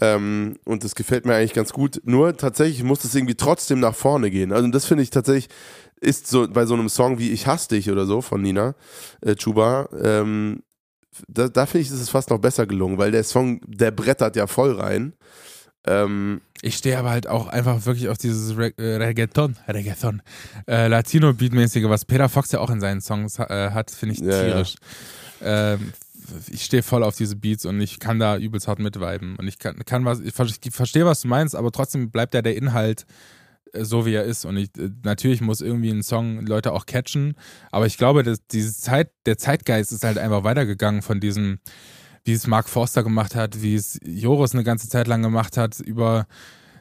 [0.00, 2.00] Ähm, und das gefällt mir eigentlich ganz gut.
[2.04, 4.52] Nur tatsächlich muss es irgendwie trotzdem nach vorne gehen.
[4.52, 5.48] Also das finde ich tatsächlich
[6.00, 8.74] ist so bei so einem Song wie Ich hasse dich oder so von Nina
[9.22, 9.88] äh, Chuba.
[10.02, 10.62] Ähm,
[11.28, 14.36] da, da finde ich, ist es fast noch besser gelungen, weil der Song, der brettert
[14.36, 15.14] ja voll rein.
[15.86, 20.22] Ähm, ich stehe aber halt auch einfach wirklich auf dieses Re äh, Reggaeton, Reggaeton,
[20.66, 24.76] äh, Latino-Beatmäßige, was Peter Fox ja auch in seinen Songs äh, hat, finde ich tierisch.
[25.40, 25.74] Ja.
[25.74, 25.92] Ähm,
[26.50, 29.36] ich stehe voll auf diese Beats und ich kann da übelst hart mitviben.
[29.36, 32.56] Und ich kann, kann was, ich verstehe, was du meinst, aber trotzdem bleibt ja der
[32.56, 33.06] Inhalt
[33.72, 34.44] äh, so wie er ist.
[34.44, 37.34] Und ich, äh, natürlich muss irgendwie ein Song Leute auch catchen,
[37.70, 41.58] aber ich glaube, dass diese Zeit, der Zeitgeist ist halt einfach weitergegangen von diesem,
[42.24, 45.80] wie es Mark Forster gemacht hat, wie es Joris eine ganze Zeit lang gemacht hat,
[45.80, 46.26] über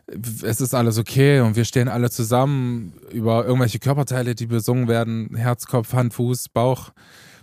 [0.06, 5.36] es ist alles okay und wir stehen alle zusammen über irgendwelche Körperteile, die besungen werden,
[5.36, 6.92] Herz, Kopf, Hand, Fuß, Bauch.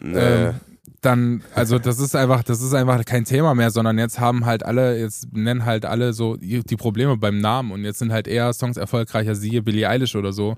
[0.03, 0.19] Nee.
[0.19, 0.55] Ähm,
[1.01, 4.65] dann, also das ist einfach, das ist einfach kein Thema mehr, sondern jetzt haben halt
[4.65, 8.53] alle, jetzt nennen halt alle so die Probleme beim Namen und jetzt sind halt eher
[8.53, 10.57] Songs erfolgreicher, siehe Billie Eilish oder so,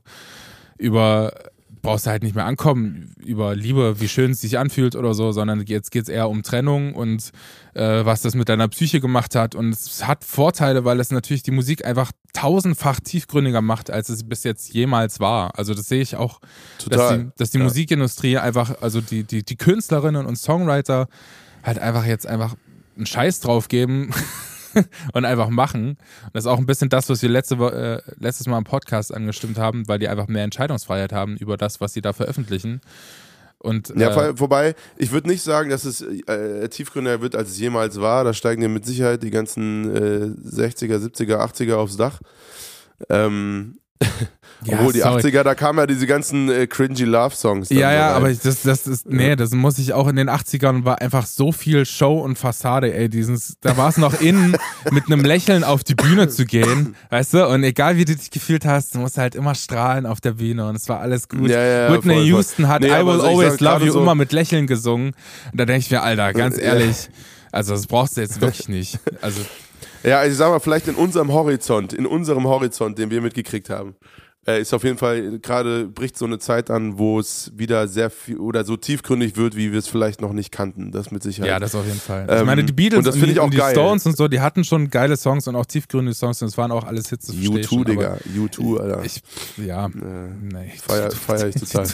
[0.79, 1.33] über
[1.83, 5.33] brauchst du halt nicht mehr ankommen über Liebe, wie schön es sich anfühlt oder so,
[5.33, 7.33] sondern jetzt geht es eher um Trennung und
[7.75, 9.55] äh, was das mit deiner Psyche gemacht hat.
[9.55, 14.25] Und es hat Vorteile, weil es natürlich die Musik einfach tausendfach tiefgründiger macht, als es
[14.29, 15.59] bis jetzt jemals war.
[15.59, 16.41] Also das sehe ich auch,
[16.79, 16.99] Total.
[16.99, 17.65] dass die, dass die Ja.
[17.65, 21.09] Musikindustrie einfach, also die, die, die Künstlerinnen und Songwriter
[21.63, 22.55] halt einfach jetzt einfach
[22.97, 24.13] einen Scheiß drauf geben
[25.13, 25.91] und einfach machen.
[25.91, 29.15] Und das ist auch ein bisschen das, was wir letzte, äh, letztes Mal im Podcast
[29.15, 32.81] angestimmt haben, weil die einfach mehr Entscheidungsfreiheit haben über das, was sie da veröffentlichen.
[33.63, 37.59] Und Ja, äh, wobei, ich würde nicht sagen, dass es äh, tiefgründiger wird, als es
[37.59, 38.25] jemals war.
[38.25, 42.21] Da steigen dir mit Sicherheit die ganzen äh, 60er, 70er, 80er aufs Dach.
[43.09, 43.79] Ähm,
[44.65, 45.21] Ja, obwohl die sorry.
[45.23, 47.69] 80er, da kamen ja diese ganzen äh, cringy Love-Songs.
[47.71, 48.15] Ja, so ja, rein.
[48.17, 51.27] aber ich- das, das ist, nee, das muss ich auch in den 80ern war einfach
[51.27, 54.57] so viel Show und Fassade, ey, dieses, da war es noch in,
[54.93, 58.31] mit einem Lächeln auf die Bühne zu gehen, weißt du, und egal wie du dich
[58.31, 61.51] gefühlt hast, du musst halt immer strahlen auf der Bühne und es war alles gut.
[61.51, 62.27] Ja, ja, Whitney voll, voll.
[62.29, 65.09] Houston hat Nee, I Will so, Always Love You so- immer mit Lächeln gesungen
[65.51, 67.09] und da denke ich mir, Alter, ganz ehrlich,
[67.51, 69.01] also das brauchst du jetzt wirklich nicht.
[69.23, 69.41] Also,
[70.03, 73.71] Ja, also ich sag mal, vielleicht in unserem Horizont, in unserem Horizont, den wir mitgekriegt
[73.71, 73.95] haben,
[74.47, 78.11] äh, ist auf jeden Fall gerade bricht so eine Zeit an, wo es wieder sehr
[78.11, 80.91] viel oder so tiefgründig wird, wie wir es vielleicht noch nicht kannten.
[80.91, 81.49] Das mit Sicherheit.
[81.49, 82.27] ja, das auf jeden Fall.
[82.29, 83.73] ich Ähm, meine, die Beatles und das und, die, ich auch und die geil.
[83.73, 86.73] Stones und so, die hatten schon geile Songs und auch tiefgründige Songs und es waren
[86.73, 87.27] auch alles Hits.
[87.27, 88.19] das verstehe ich U2, schon, aber Digga.
[88.37, 89.05] U2, Alter.
[89.05, 89.23] Ich,
[89.59, 89.91] ja, äh,
[90.41, 90.73] nee.
[90.77, 91.87] feier, feier ich total.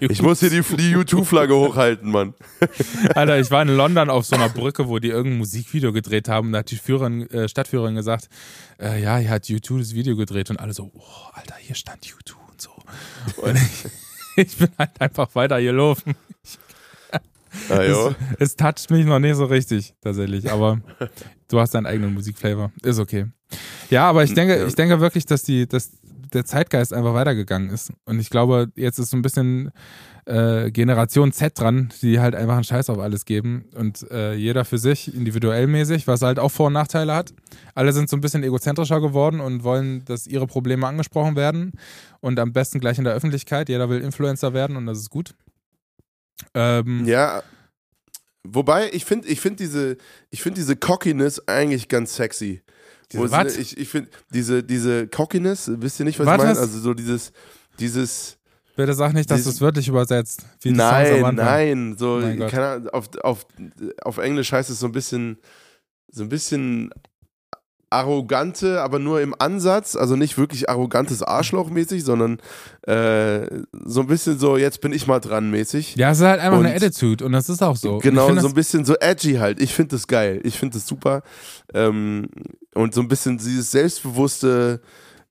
[0.00, 2.34] Ich muss hier die, die U2-Flagge hochhalten, Mann.
[3.14, 6.52] Alter, ich war in London auf so einer Brücke, wo die irgendein Musikvideo gedreht haben.
[6.52, 8.28] Da hat die Führerin, äh, Stadtführerin gesagt,
[8.80, 11.02] äh, ja, hier hat U2 das Video gedreht und alle so, oh,
[11.32, 12.70] Alter, hier stand U2 und so.
[13.36, 13.84] Und ich,
[14.36, 16.14] ich bin halt einfach weiter gelaufen.
[17.70, 17.76] Ah.
[17.78, 20.50] Es, es toucht mich noch nicht so richtig, tatsächlich.
[20.50, 20.80] Aber
[21.46, 22.72] du hast deinen eigenen Musikflavor.
[22.82, 23.26] Ist okay.
[23.90, 24.66] Ja, aber ich denke, Ja.
[24.66, 25.92] ich denke wirklich, dass die, dass
[26.34, 27.92] der Zeitgeist einfach weitergegangen ist.
[28.04, 29.70] Und ich glaube, jetzt ist so ein bisschen
[30.26, 33.66] äh, Generation Z dran, die halt einfach einen Scheiß auf alles geben.
[33.74, 37.32] Und äh, jeder für sich, individuell mäßig, was halt auch Vor- und Nachteile hat.
[37.74, 41.72] Alle sind so ein bisschen egozentrischer geworden und wollen, dass ihre Probleme angesprochen werden.
[42.20, 43.68] Und am besten gleich in der Öffentlichkeit.
[43.68, 45.34] Jeder will Influencer werden und das ist gut.
[46.54, 47.42] Ähm, Ja.
[48.46, 49.96] Wobei, ich finde ich find diese,
[50.34, 52.62] find diese Cockiness eigentlich ganz sexy.
[53.12, 53.56] Diese was?
[53.56, 56.58] Ich, ich finde diese, diese Cockiness, wisst ihr nicht, was Was ich meine?
[56.58, 57.32] Also so dieses,
[57.78, 58.38] dieses,
[58.76, 60.46] Bitte sag nicht, dass du es wörtlich übersetzt.
[60.64, 62.20] Nein, nein, so,
[62.72, 63.46] Ahnung, auf, auf,
[64.02, 65.38] auf Englisch heißt es so ein bisschen,
[66.10, 66.90] so ein bisschen
[67.94, 72.38] arrogante, aber nur im Ansatz, also nicht wirklich arrogantes Arschloch-mäßig, sondern
[72.86, 73.46] äh,
[73.84, 75.96] so ein bisschen so, jetzt bin ich mal dran mäßig.
[75.96, 77.98] Ja, es ist halt einfach Und- eine Attitude und das ist auch so.
[77.98, 79.60] Genau, find so ein bisschen so edgy halt.
[79.60, 80.40] Ich finde das geil.
[80.44, 81.22] Ich finde das super.
[81.72, 82.28] Ähm,
[82.74, 84.80] und so ein bisschen dieses selbstbewusste,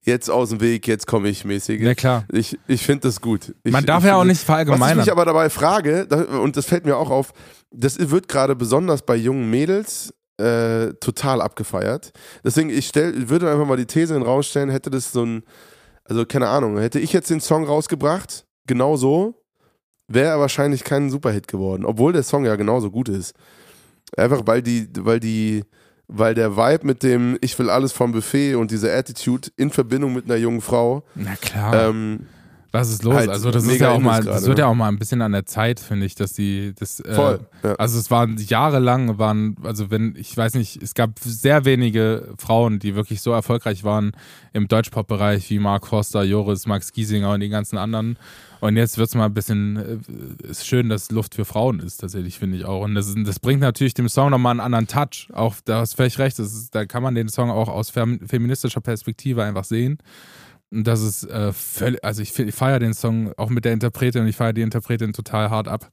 [0.05, 1.81] jetzt aus dem Weg, jetzt komme ich mäßige.
[1.81, 2.25] Ja, klar.
[2.31, 3.53] Ich, ich finde das gut.
[3.63, 4.97] Ich, Man darf ja auch nicht Was ich verallgemeinern.
[4.97, 6.05] mich aber dabei frage,
[6.41, 7.33] und das fällt mir auch auf,
[7.71, 12.11] das wird gerade besonders bei jungen Mädels äh, total abgefeiert.
[12.43, 15.23] Deswegen, ich stell, würde einfach mal die These in den Raum stellen, hätte das so
[15.25, 15.43] ein,
[16.05, 19.43] also keine Ahnung, hätte ich jetzt den Song rausgebracht, genau so,
[20.07, 23.33] wäre er wahrscheinlich kein Superhit geworden, obwohl der Song ja genauso gut ist.
[24.17, 25.63] Einfach weil die, weil die,
[26.07, 30.13] weil der Vibe mit dem Ich will alles vom Buffet und diese Attitude in Verbindung
[30.13, 31.89] mit einer jungen Frau, Na klar.
[31.89, 32.27] ähm,
[32.73, 33.13] was ist los?
[33.13, 34.63] halt also das ist ja auch mal, das wird ne?
[34.63, 37.39] ja auch mal ein bisschen an der Zeit, finde ich, dass die, das, äh, voll.
[37.63, 37.75] ja.
[37.75, 42.79] Also es waren jahrelang, waren, also wenn, ich weiß nicht, es gab sehr wenige Frauen,
[42.79, 44.13] die wirklich so erfolgreich waren
[44.53, 48.17] im Deutschpop-Bereich wie Mark Forster, Joris, Max Giesinger und die ganzen anderen.
[48.59, 50.01] Und jetzt wird es mal ein bisschen,
[50.41, 52.85] äh, ist schön, dass Luft für Frauen ist, tatsächlich, finde ich auch.
[52.85, 55.27] Und das, das bringt natürlich dem Song nochmal einen anderen Touch.
[55.33, 58.27] Auch, da hast du völlig recht, ist, da kann man den Song auch aus fem
[58.27, 59.99] feministischer Perspektive einfach sehen.
[60.75, 64.27] Das ist äh, völlig, also ich, ich feiere den Song auch mit der Interpretin und
[64.27, 65.87] ich feiere die Interpretin total hart ab.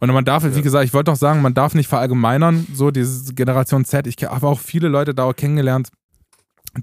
[0.00, 3.34] Und man darf, wie gesagt, ich wollte doch sagen, man darf nicht verallgemeinern, so diese
[3.34, 4.06] Generation Z.
[4.06, 5.90] Ich habe auch viele Leute da auch kennengelernt,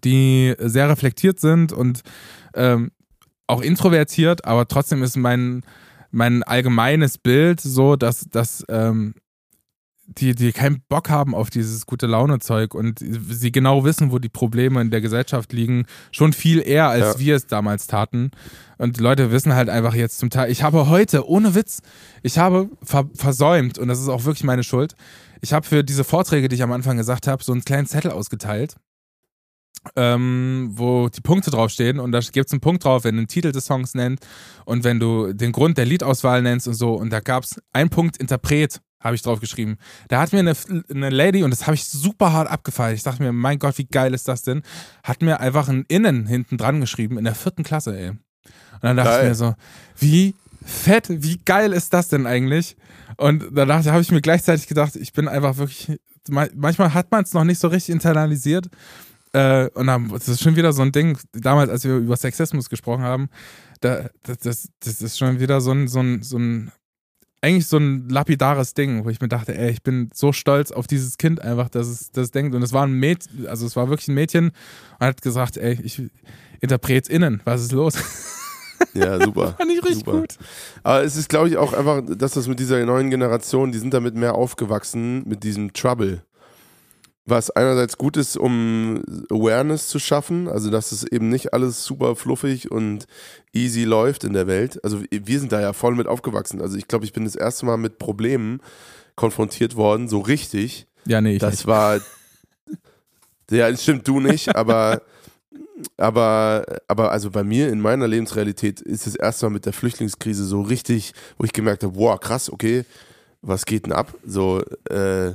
[0.04, 2.02] die sehr reflektiert sind und
[2.54, 2.92] ähm,
[3.48, 5.64] auch introvertiert, aber trotzdem ist mein,
[6.12, 9.16] mein allgemeines Bild so, dass, dass ähm,
[10.18, 14.30] die, die keinen Bock haben auf dieses gute Laune-Zeug und sie genau wissen, wo die
[14.30, 17.20] Probleme in der Gesellschaft liegen, schon viel eher, als Ja.
[17.20, 18.32] wir es damals taten.
[18.78, 21.82] Und Leute wissen halt einfach jetzt zum Teil, ich habe heute, ohne Witz,
[22.24, 24.95] ich habe ver versäumt, und das ist auch wirklich meine Schuld,
[25.41, 28.12] ich habe für diese Vorträge, die ich am Anfang gesagt habe, so einen kleinen Zettel
[28.12, 28.76] ausgeteilt,
[29.95, 33.28] ähm, wo die Punkte draufstehen und da gibt es einen Punkt drauf, wenn du den
[33.28, 34.26] Titel des Songs nennst
[34.66, 36.93] und wenn du den Grund der Liedauswahl nennst und so.
[36.93, 39.78] Und da gab es einen Punkt Interpret, habe ich drauf geschrieben.
[40.08, 40.54] Da hat mir eine,
[40.89, 43.86] eine Lady, und das habe ich super hart abgefeiert, ich dachte mir, mein Gott, wie
[43.86, 44.62] geil ist das denn,
[45.04, 48.10] hat mir einfach ein Innen hinten dran geschrieben in der vierten Klasse, ey.
[48.10, 48.20] Und
[48.82, 49.24] dann dachte Geil.
[49.24, 49.56] ich mir so,
[49.99, 50.36] wie
[50.66, 52.78] fett, wie geil ist das denn eigentlich?
[53.18, 55.99] Und danach habe ich mir gleichzeitig gedacht, ich bin einfach wirklich,
[56.30, 58.68] ma- manchmal hat man es noch nicht so richtig internalisiert.
[59.34, 62.70] Äh, und dann, das ist schon wieder so ein Ding, damals, als wir über Sexismus
[62.70, 63.30] gesprochen haben,
[63.80, 66.72] da, das, das, das ist schon wieder so ein, so ein, so ein,
[67.42, 70.86] eigentlich so ein lapidares Ding, wo ich mir dachte, ey, ich bin so stolz auf
[70.88, 72.56] dieses Kind einfach, dass es das denkt.
[72.56, 74.52] Und es war ein Mädchen, also es war wirklich ein Mädchen
[75.00, 76.02] und hat gesagt, ey, ich
[76.60, 77.96] interpret's innen, was ist los?
[78.94, 79.54] Ja, super.
[79.58, 80.22] Fand ich richtig Super.
[80.22, 80.38] gut.
[80.84, 83.94] Aber es ist, glaube ich, auch einfach, dass das mit dieser neuen Generation, die sind
[83.94, 86.24] damit mehr aufgewachsen, mit diesem Trouble.
[87.32, 89.01] Was einerseits gut ist, um
[89.32, 93.05] Awareness zu schaffen, also dass es eben nicht alles super fluffig und
[93.53, 94.84] easy läuft in der Welt.
[94.84, 96.61] Also wir sind da ja voll mit aufgewachsen.
[96.61, 98.59] Also ich glaube, ich bin das erste Mal mit Problemen
[99.15, 100.88] konfrontiert worden, so richtig.
[101.05, 101.67] Ja, nee, ich Das nicht.
[101.67, 102.01] war.
[103.49, 105.01] Ja, das stimmt du nicht, aber.
[105.97, 110.61] Aber, aber also bei mir in meiner Lebensrealität ist es erstmal mit der Flüchtlingskrise so
[110.61, 112.84] richtig, wo ich gemerkt habe, wow, krass, okay,
[113.41, 114.13] was geht denn ab?
[114.25, 115.32] So, äh,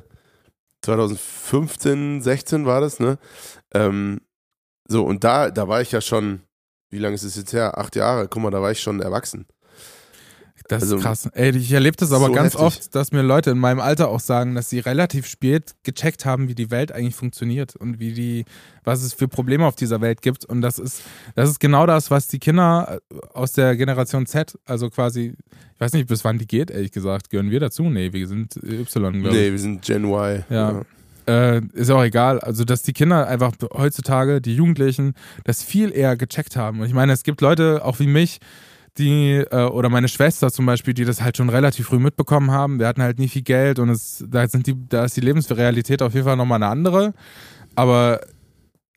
[0.82, 3.18] 2015, 16 war das, ne?
[3.74, 4.20] Ähm,
[4.88, 6.42] so, und da, da war ich ja schon,
[6.90, 7.78] wie lange ist es jetzt her?
[7.78, 9.46] Acht Jahre, guck mal, da war ich schon erwachsen.
[10.68, 11.28] Das also- ist krass.
[11.32, 12.60] Ey, ich erlebe das aber So ganz heftig.
[12.66, 16.48] oft, dass mir Leute in meinem Alter auch sagen, dass sie relativ spät gecheckt haben,
[16.48, 18.44] wie die Welt eigentlich funktioniert und wie die,
[18.82, 20.44] was es für Probleme auf dieser Welt gibt.
[20.44, 21.02] Und das ist,
[21.36, 25.34] das ist genau das, was die Kinder äh, aus der Generation Z, also quasi,
[25.74, 27.30] ich weiß nicht, bis wann die geht, ehrlich gesagt.
[27.30, 27.84] Gehören wir dazu?
[27.84, 28.84] Nee, wir sind Y,
[29.20, 29.34] glaube ich.
[29.34, 30.44] Nee, wir sind Gen Y.
[30.50, 30.82] Ja.
[31.28, 32.38] Äh, ist auch egal.
[32.40, 36.80] Also, dass die Kinder einfach heutzutage, die Jugendlichen, das viel eher gecheckt haben.
[36.80, 38.38] Und ich meine, es gibt Leute, auch wie mich,
[38.98, 42.78] die, äh, oder meine Schwester zum Beispiel, die das halt schon relativ früh mitbekommen haben.
[42.78, 46.02] Wir hatten halt nie viel Geld und es, da, sind die, da ist die Lebensrealität
[46.02, 47.14] auf jeden Fall nochmal eine andere.
[47.74, 48.20] Aber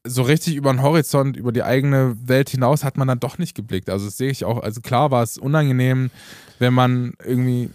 [0.05, 3.55] so richtig über den Horizont, über die eigene Welt hinaus hat man dann doch nicht
[3.55, 3.89] geblickt.
[3.89, 4.61] Also das sehe ich auch.
[4.61, 6.09] Also klar war es unangenehm,
[6.57, 7.69] wenn man irgendwie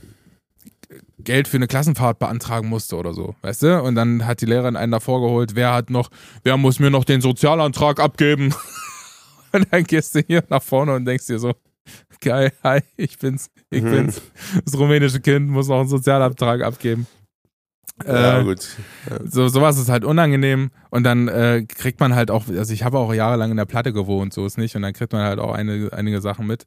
[1.18, 3.82] Geld für eine Klassenfahrt beantragen musste oder so, weißt du?
[3.82, 6.10] Und dann hat die Lehrerin einen davor geholt, wer hat noch,
[6.42, 8.54] wer muss mir noch den Sozialantrag abgeben?
[9.52, 11.54] Und dann gehst du hier nach vorne und denkst dir so,
[12.20, 13.90] geil, hi, ich bin's, ich Mhm.
[13.90, 14.22] bin's.
[14.64, 17.06] Das rumänische Kind muss noch einen Sozialantrag abgeben.
[18.04, 18.66] Ja, Äh, gut.
[19.24, 22.98] so, sowas ist halt unangenehm und dann äh, kriegt man halt auch, also ich habe
[22.98, 25.52] auch jahrelang in der Platte gewohnt, so ist nicht und dann kriegt man halt auch
[25.54, 26.64] eine, einige Sachen mit,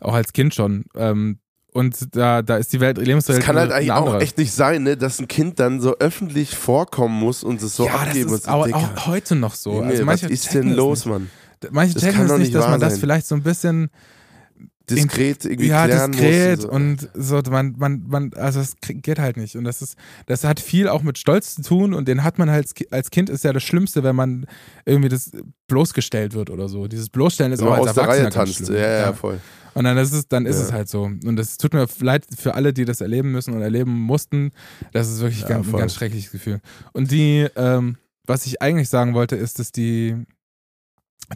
[0.00, 0.84] auch als Kind schon.
[0.94, 1.38] Ähm,
[1.72, 4.82] und da, da ist die Welt, Es Lebenswelt kann halt eigentlich auch echt nicht sein,
[4.82, 8.46] ne, dass ein Kind dann so öffentlich vorkommen muss und es so ja, abgeben ist
[8.46, 8.48] muss.
[8.48, 9.74] auch, Dicker, auch heute noch so.
[9.76, 11.06] Junge, also was ist denn es los.
[11.06, 11.30] Mann?
[11.70, 13.88] Manche Das checken kann es nicht, dass man das vielleicht so ein bisschen
[14.88, 16.64] Diskret irgendwie ja, klären diskret muss.
[16.66, 19.56] und so, man, man, man, also das geht halt nicht.
[19.56, 22.50] Und das ist, das hat viel auch mit Stolz zu tun und den hat man
[22.50, 24.46] halt als Ki- als Kind ist ja das Schlimmste, wenn man
[24.84, 25.32] irgendwie das
[25.66, 26.86] bloßgestellt wird oder so.
[26.86, 28.66] Dieses Bloßstellen ist Wenn auch als aus der Erwachsener Reihe ganz tanzt.
[28.66, 28.74] schlimm.
[28.80, 29.40] Ja, ja, voll.
[29.74, 30.62] Und dann ist es, dann ist Ja.
[30.62, 31.02] es halt so.
[31.02, 34.52] Und das tut mir leid für alle, die das erleben müssen und erleben mussten.
[34.92, 36.60] Das ist wirklich Ja, ganz, ein ganz schreckliches Gefühl.
[36.92, 40.14] Und die, ähm, was ich eigentlich sagen wollte, ist, dass die,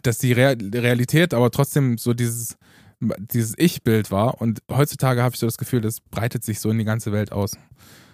[0.03, 2.55] dass die Real Realität aber trotzdem so dieses,
[3.17, 4.39] dieses Ich-Bild war.
[4.41, 7.31] Und heutzutage habe ich so das Gefühl, das breitet sich so in die ganze Welt
[7.31, 7.57] aus.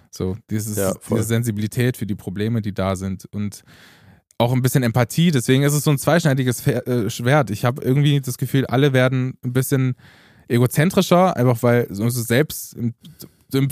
[0.10, 3.26] So, dieses, Ja, diese Sensibilität für die Probleme, die da sind.
[3.32, 3.64] Und
[4.38, 5.32] auch ein bisschen Empathie.
[5.32, 7.50] Deswegen ist es so ein zweischneidiges äh, Schwert.
[7.50, 9.96] Ich habe irgendwie das Gefühl, alle werden ein bisschen
[10.48, 12.76] egozentrischer, einfach weil so selbst,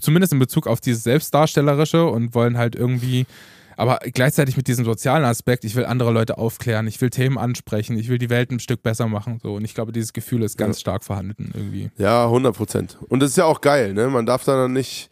[0.02, 3.26] zumindest in Bezug auf dieses Selbstdarstellerische und wollen halt irgendwie,
[3.78, 7.98] aber gleichzeitig mit diesem sozialen Aspekt, ich will andere Leute aufklären, ich will Themen ansprechen,
[7.98, 9.40] ich will die Welt ein Stück besser machen.
[9.42, 9.56] So.
[9.56, 10.82] Und ich glaube, dieses Gefühl ist ganz Ja.
[10.82, 11.90] stark vorhanden irgendwie.
[11.98, 12.98] Ja, 100 Prozent.
[13.10, 14.08] Und das ist ja auch geil, ne?
[14.08, 15.10] Man darf da dann nicht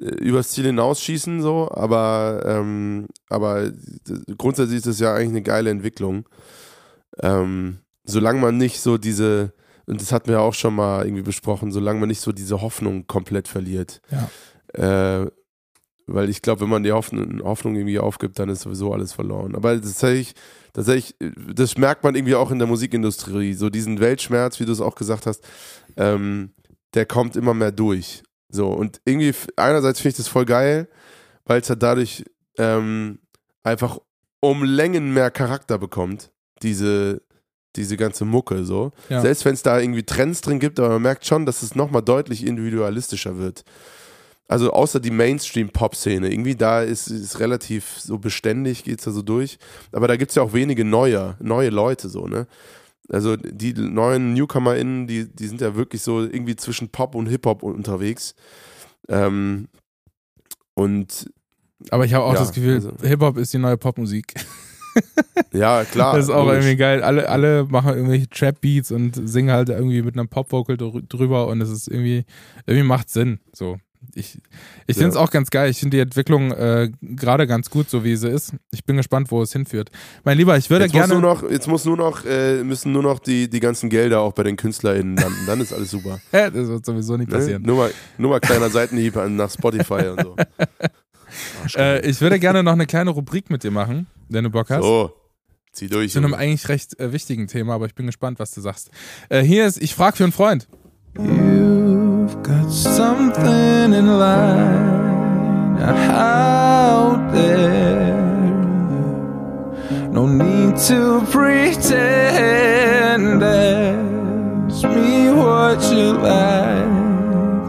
[0.00, 3.70] äh, übers Ziel hinausschießen, so, aber, ähm, aber
[4.38, 6.28] grundsätzlich ist das ja eigentlich eine geile Entwicklung.
[7.20, 9.52] Ähm, solange man nicht so diese,
[9.86, 13.06] und das hatten wir auch schon mal irgendwie besprochen, solange man nicht so diese Hoffnung
[13.06, 14.00] komplett verliert.
[14.10, 15.22] Ja.
[15.22, 15.30] Äh,
[16.06, 19.54] weil ich glaube, wenn man die Hoffnung, Hoffnung irgendwie aufgibt, dann ist sowieso alles verloren.
[19.54, 20.34] Aber tatsächlich,
[20.72, 21.14] tatsächlich,
[21.54, 23.54] das merkt man irgendwie auch in der Musikindustrie.
[23.54, 25.44] So diesen Weltschmerz, wie du es auch gesagt hast,
[25.96, 26.50] ähm,
[26.94, 28.22] der kommt immer mehr durch.
[28.48, 30.88] So, und irgendwie, einerseits finde ich das voll geil,
[31.44, 32.24] weil es halt dadurch
[32.58, 33.18] ähm,
[33.62, 33.98] einfach
[34.40, 36.30] um Längen mehr Charakter bekommt,
[36.62, 37.22] diese,
[37.76, 38.92] diese ganze Mucke so.
[39.08, 39.22] Ja.
[39.22, 42.02] Selbst wenn es da irgendwie Trends drin gibt, aber man merkt schon, dass es nochmal
[42.02, 43.64] deutlich individualistischer wird.
[44.46, 49.22] Also außer die Mainstream-Pop-Szene, irgendwie da ist es relativ so beständig, geht es da so
[49.22, 49.58] durch.
[49.92, 52.46] Aber da gibt es ja auch wenige neue, neue Leute so, ne?
[53.10, 57.62] Also die neuen NewcomerInnen, die, die sind ja wirklich so irgendwie zwischen Pop und Hip-Hop
[57.62, 58.34] unterwegs.
[59.08, 59.68] Ähm,
[60.74, 61.30] und
[61.90, 64.34] Aber ich habe auch Ja, das Gefühl, also- Hip-Hop ist die neue Popmusik.
[65.52, 66.14] Ja, klar.
[66.14, 66.64] Das ist auch logisch.
[66.64, 67.02] irgendwie geil.
[67.02, 71.60] Alle, alle machen irgendwelche Trap-Beats und singen halt irgendwie mit einem Pop-Vocal drü- drüber und
[71.60, 72.24] es ist irgendwie,
[72.66, 73.40] irgendwie macht Sinn.
[73.52, 73.78] So.
[74.14, 74.38] Ich,
[74.86, 75.20] ich finde es Ja.
[75.20, 75.70] auch ganz geil.
[75.70, 78.52] Ich finde die Entwicklung äh, gerade ganz gut, so wie sie ist.
[78.72, 79.90] Ich bin gespannt, wo es hinführt.
[80.24, 81.20] Mein Lieber, ich würde Jetzt muss, gerne.
[81.20, 84.32] nur noch, jetzt muss nur noch, äh, müssen nur noch die, die ganzen Gelder auch
[84.32, 85.38] bei den KünstlerInnen landen.
[85.46, 86.20] Dann ist alles super.
[86.30, 87.36] Hä, das wird sowieso nicht Ne?
[87.38, 87.62] passieren.
[87.62, 90.36] Nur, mal, nur mal kleiner Seitenhieb an- nach Spotify und so.
[91.76, 94.82] Äh, ich würde gerne noch eine kleine Rubrik mit dir machen, wenn du Bock hast.
[94.84, 95.12] So,
[95.72, 96.12] zieh durch.
[96.12, 96.38] Zu einem Junge.
[96.40, 98.90] eigentlich recht äh, wichtigen Thema, aber ich bin gespannt, was du sagst.
[99.30, 100.68] Äh, hier ist, ich frage für einen Freund.
[102.24, 108.16] You've got something in line out there.
[110.10, 111.82] No need to pretend.
[113.42, 116.88] Ask me what you like.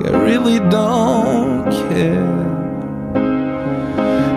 [0.05, 2.31] I really don't care.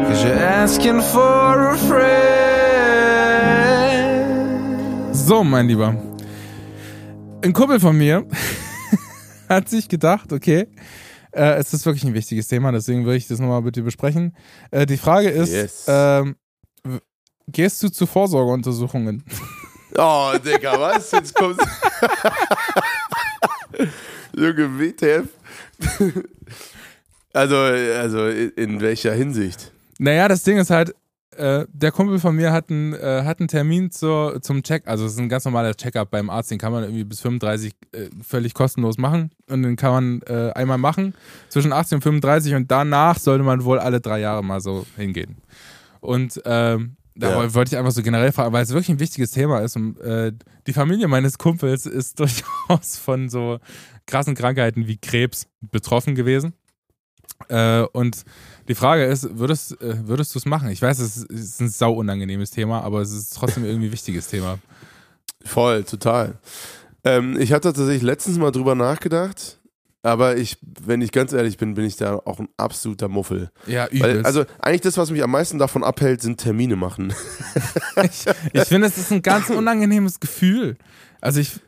[0.08, 2.08] Cause you're asking for a friend.
[5.14, 5.94] So, mein Lieber.
[7.40, 8.24] Ein Kumpel von mir
[9.48, 10.68] hat sich gedacht, okay,
[11.32, 14.34] äh, es ist wirklich ein wichtiges Thema, deswegen würde ich das nochmal mit dir besprechen.
[14.70, 15.84] Äh, die Frage ist, Yes.
[15.88, 16.36] ähm,
[17.48, 19.24] gehst du zu Vorsorgeuntersuchungen?
[19.96, 21.10] Oh, Digga, was?
[21.10, 21.58] Jetzt kommt.
[24.36, 25.28] Junge, WTF.
[27.32, 29.72] also, also, in welcher Hinsicht?
[29.98, 30.94] Naja, das Ding ist halt,
[31.38, 35.06] äh, der Kumpel von mir hat einen, äh, hat einen Termin zur, zum Check, also
[35.06, 38.08] es ist ein ganz normaler Check-up beim Arzt, den kann man irgendwie bis 35 äh,
[38.22, 41.14] völlig kostenlos machen und den kann man äh, einmal machen
[41.48, 45.38] zwischen 18 und 35 und danach sollte man wohl alle drei Jahre mal so hingehen.
[46.00, 47.36] Und ähm, da Ja.
[47.36, 49.98] woll- wollte ich einfach so generell fragen, weil es wirklich ein wichtiges Thema ist und
[50.00, 50.32] äh,
[50.66, 53.58] die Familie meines Kumpels ist durchaus von so
[54.06, 56.52] krassen Krankheiten wie Krebs betroffen gewesen.
[57.48, 58.24] Äh, und
[58.68, 60.68] die Frage ist, würdest, äh, würdest du es machen?
[60.68, 64.28] Ich weiß, es ist, ein sau unangenehmes Thema, aber es ist trotzdem irgendwie ein wichtiges
[64.28, 64.58] Thema.
[65.44, 66.34] Voll, total.
[67.04, 69.58] Ähm, ich hatte tatsächlich letztens mal drüber nachgedacht,
[70.02, 73.50] aber ich, wenn ich ganz ehrlich bin, bin ich da auch ein absoluter Muffel.
[73.66, 74.26] Ja, Weil, übelst.
[74.26, 77.14] also eigentlich das, was mich am meisten davon abhält, sind Termine machen.
[78.02, 80.76] ich ich finde, es ist ein ganz unangenehmes Gefühl.
[81.20, 81.58] Also ich,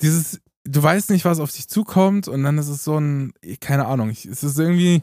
[0.00, 3.86] dieses, du weißt nicht, was auf dich zukommt und dann ist es so ein, keine
[3.86, 5.02] Ahnung, ich, es ist irgendwie,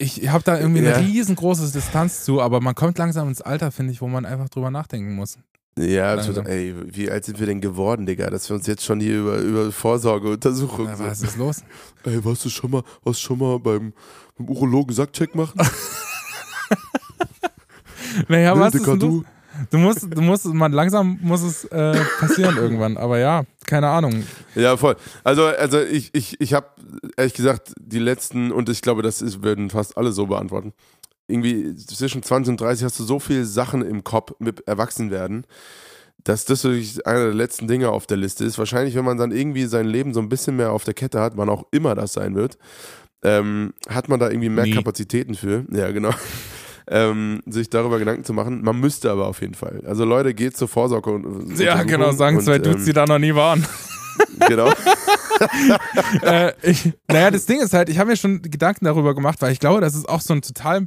[0.00, 0.94] ich habe da irgendwie Ja.
[0.96, 4.48] eine riesengroße Distanz zu, aber man kommt langsam ins Alter, finde ich, wo man einfach
[4.48, 5.38] drüber nachdenken muss.
[5.78, 6.46] Ja, total.
[6.48, 9.36] Ey, wie alt sind wir denn geworden, Digga, dass wir uns jetzt schon hier über,
[9.38, 10.92] über Vorsorgeuntersuchungen.
[10.92, 11.62] Aber was ist los?
[12.04, 13.92] Ey, warst du schon mal, warst du schon mal beim,
[14.36, 15.60] beim Urologen Sackcheck machen?
[18.28, 19.24] Naja, Ne, was ist Digga, denn los?
[19.70, 22.96] Du musst, du musst, man langsam muss es äh, passieren irgendwann.
[22.96, 24.24] Aber ja, keine Ahnung.
[24.54, 24.96] Ja, voll.
[25.24, 26.66] Also, also ich, ich, ich habe
[27.16, 30.72] ehrlich gesagt die letzten, und ich glaube, das ist, würden fast alle so beantworten.
[31.28, 35.46] Irgendwie zwischen 20 und 30 hast du so viele Sachen im Kopf mit Erwachsenwerden,
[36.24, 38.58] dass das wirklich einer der letzten Dinge auf der Liste ist.
[38.58, 41.36] Wahrscheinlich, wenn man dann irgendwie sein Leben so ein bisschen mehr auf der Kette hat,
[41.36, 42.58] wann auch immer das sein wird,
[43.22, 44.74] ähm, hat man da irgendwie mehr Nie.
[44.74, 45.64] Kapazitäten für.
[45.70, 46.10] Ja, genau.
[46.88, 48.62] Ähm, sich darüber Gedanken zu machen.
[48.62, 49.82] Man müsste aber auf jeden Fall.
[49.86, 53.06] Also Leute, geht zur Vorsorge und Ja, genau, sagen und, zwei Dudes, die ähm, da
[53.06, 53.66] noch nie waren.
[54.48, 54.70] Genau.
[56.22, 59.52] äh, ich, naja, das Ding ist halt, ich habe mir schon Gedanken darüber gemacht, weil
[59.52, 60.86] ich glaube, das ist auch so ein total,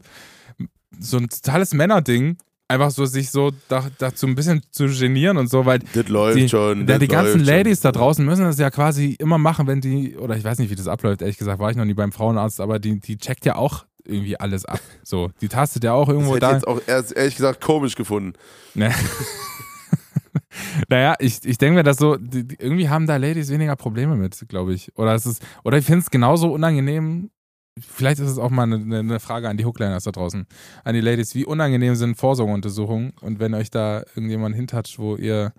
[1.00, 2.38] so ein totales Männerding,
[2.68, 6.38] einfach so sich so da, dazu ein bisschen zu genieren und so, weil Das läuft
[6.38, 6.88] die, schon.
[6.88, 7.92] ja, die ganzen Ladies schon.
[7.92, 10.76] da draußen müssen das ja quasi immer machen, wenn die, oder ich weiß nicht, wie
[10.76, 13.56] das abläuft, ehrlich gesagt, war ich noch nie beim Frauenarzt, aber die, die checkt ja
[13.56, 14.80] auch irgendwie alles ab.
[15.04, 16.56] So, die tastet ja auch Das irgendwo hätte ich da.
[16.56, 18.34] jetzt auch erst, ehrlich gesagt komisch gefunden.
[18.74, 18.94] Ne.
[20.90, 24.16] naja, ich, ich denke mir, dass so, die, die, irgendwie haben da Ladies weniger Probleme
[24.16, 24.96] mit, glaube ich.
[24.98, 27.32] Oder es ist, oder ich finde es genauso unangenehm.
[27.80, 30.46] Vielleicht ist es auch mal eine, eine Frage an die Hookliners da draußen,
[30.84, 31.34] an die Ladies.
[31.34, 33.14] Wie unangenehm sind Vorsorgeuntersuchungen?
[33.22, 35.54] Und wenn euch da irgendjemand hintatscht, wo ihr,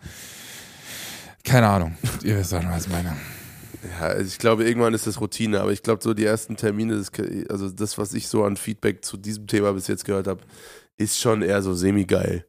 [1.43, 3.17] keine Ahnung, ihr wisst was ich meine.
[3.91, 6.97] Ja, also ich glaube, irgendwann ist das Routine, aber ich glaube, so die ersten Termine,
[6.97, 7.11] das,
[7.51, 10.41] also das, was ich so an Feedback zu diesem Thema bis jetzt gehört habe,
[10.97, 12.47] ist schon eher so semi-geil.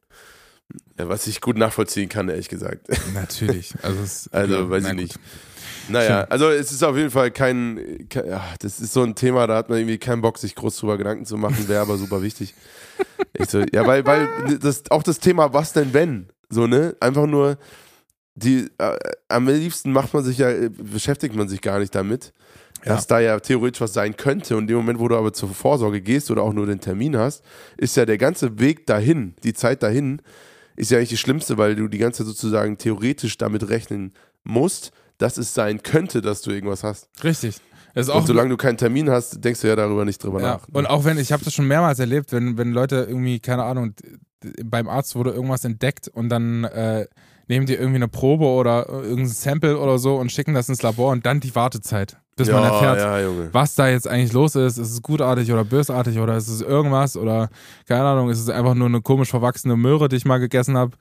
[0.98, 2.88] Ja, was ich gut nachvollziehen kann, ehrlich gesagt.
[3.14, 3.74] Natürlich.
[3.82, 5.02] Also, es, Also, weiß na ich gut.
[5.02, 5.18] nicht.
[5.88, 9.46] Naja, also es ist auf jeden Fall kein, kein ja, das ist so ein Thema,
[9.46, 12.22] da hat man irgendwie keinen Bock, sich groß drüber Gedanken zu machen, wäre aber super
[12.22, 12.54] wichtig.
[13.34, 16.28] Ich so, ja, weil, weil das, auch das Thema, was denn wenn?
[16.48, 16.96] So, ne?
[16.98, 17.56] Einfach nur,
[18.36, 18.96] die, äh,
[19.28, 22.32] am liebsten macht man sich ja, äh, beschäftigt man sich gar nicht damit,
[22.84, 22.94] Ja.
[22.94, 24.56] dass da ja theoretisch was sein könnte.
[24.56, 27.16] Und in dem Moment, wo du aber zur Vorsorge gehst oder auch nur den Termin
[27.16, 27.42] hast,
[27.78, 30.20] ist ja der ganze Weg dahin, die Zeit dahin,
[30.76, 34.12] ist ja eigentlich die schlimmste, weil du die ganze Zeit sozusagen theoretisch damit rechnen
[34.44, 37.08] musst, dass es sein könnte, dass du irgendwas hast.
[37.24, 37.56] Richtig.
[37.94, 40.42] Das ist auch Und solange du keinen Termin hast, denkst du ja darüber nicht drüber
[40.42, 40.68] Ja, nach.
[40.70, 43.94] und auch wenn, ich habe das schon mehrmals erlebt, wenn, wenn Leute irgendwie, keine Ahnung,
[44.62, 47.06] beim Arzt wurde irgendwas entdeckt und dann äh,
[47.48, 51.12] nehmen die irgendwie eine Probe oder irgendein Sample oder so und schicken das ins Labor
[51.12, 54.78] und dann die Wartezeit, bis man erfährt, ja, was da jetzt eigentlich los ist.
[54.78, 57.48] Ist es gutartig oder bösartig oder ist es irgendwas oder
[57.86, 60.92] keine Ahnung, ist es einfach nur eine komisch verwachsene Möhre, die ich mal gegessen habe.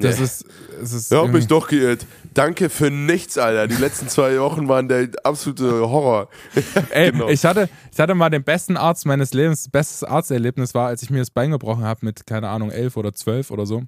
[0.00, 0.24] Das Nee.
[0.26, 0.44] ist,
[0.80, 2.06] es ist Ja, hab mich doch geirrt.
[2.32, 3.66] Danke für nichts, Alter.
[3.66, 6.28] Die letzten zwei Wochen waren der absolute Horror.
[6.90, 7.28] Ey, Genau.
[7.28, 11.10] ich, hatte, ich hatte mal den besten Arzt meines Lebens, bestes Arzterlebnis war, als ich
[11.10, 13.82] mir das Bein gebrochen habe mit, keine Ahnung, elf oder zwölf oder so.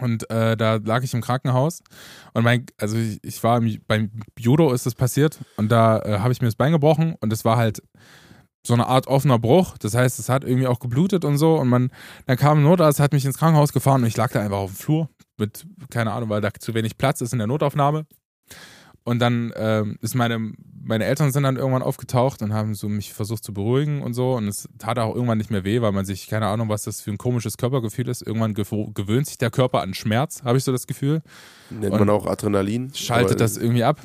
[0.00, 1.82] Und äh, da lag ich im Krankenhaus
[2.34, 6.18] und mein, also ich, ich war im, beim Judo ist das passiert und da äh,
[6.18, 7.82] habe ich mir das Bein gebrochen und es war halt
[8.66, 9.78] so eine Art offener Bruch.
[9.78, 11.90] Das heißt, es hat irgendwie auch geblutet und so und man,
[12.26, 14.72] dann kam ein Notarzt, hat mich ins Krankenhaus gefahren und ich lag da einfach auf
[14.72, 18.06] dem Flur mit, keine Ahnung, weil da zu wenig Platz ist in der Notaufnahme.
[19.06, 20.52] Und dann ähm, ist meine,
[20.82, 24.34] meine Eltern sind dann irgendwann aufgetaucht und haben so mich versucht zu beruhigen und so.
[24.34, 27.00] Und es tat auch irgendwann nicht mehr weh, weil man sich, keine Ahnung, was das
[27.00, 28.22] für ein komisches Körpergefühl ist.
[28.22, 31.22] Irgendwann gewöhnt sich der Körper an Schmerz, habe ich so das Gefühl.
[31.70, 32.92] Nennt Und man auch Adrenalin.
[32.94, 34.00] Schaltet das irgendwie ab.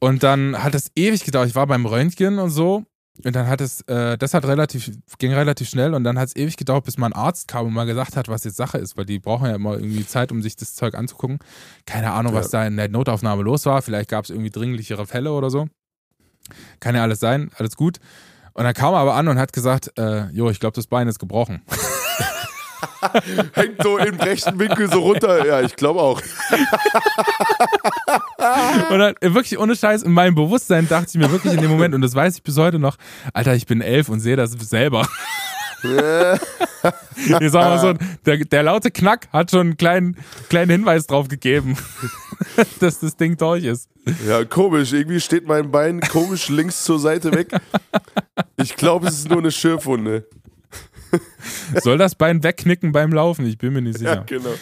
[0.00, 1.48] Und dann hat es ewig gedauert.
[1.48, 2.84] Ich war beim Röntgen und so.
[3.24, 6.36] Und dann hat es, äh, das hat relativ, ging relativ schnell und dann hat es
[6.36, 8.96] ewig gedauert, bis mal ein Arzt kam und mal gesagt hat, was jetzt Sache ist,
[8.96, 11.38] weil die brauchen ja immer irgendwie Zeit, um sich das Zeug anzugucken.
[11.84, 13.82] Keine Ahnung, was da in der Notaufnahme los war.
[13.82, 15.68] Vielleicht gab es irgendwie dringlichere Fälle oder so.
[16.80, 17.98] Kann ja alles sein, alles gut.
[18.54, 21.06] Und dann kam er aber an und hat gesagt, äh, jo, ich glaube, das Bein
[21.06, 21.62] ist gebrochen.
[23.52, 25.46] Hängt so im rechten Winkel so runter.
[25.46, 26.20] Ja, ich glaube auch.
[28.90, 31.70] Und dann, äh, wirklich ohne Scheiß, in meinem Bewusstsein dachte ich mir wirklich in dem
[31.70, 32.96] Moment, und das weiß ich bis heute noch,
[33.32, 35.06] Alter, ich bin elf und sehe das selber.
[35.82, 40.16] Ich sag mal so, der, der laute Knack hat schon einen kleinen,
[40.48, 41.76] kleinen Hinweis drauf gegeben,
[42.80, 43.88] dass das Ding durch ist.
[44.26, 44.92] Ja, komisch.
[44.92, 47.48] Irgendwie steht mein Bein komisch links zur Seite weg.
[48.56, 50.26] Ich glaube, es ist nur eine Schürfwunde.
[51.82, 53.46] Soll das Bein wegknicken beim Laufen?
[53.46, 54.24] Ich bin mir nicht Ja, sicher.
[54.26, 54.54] genau.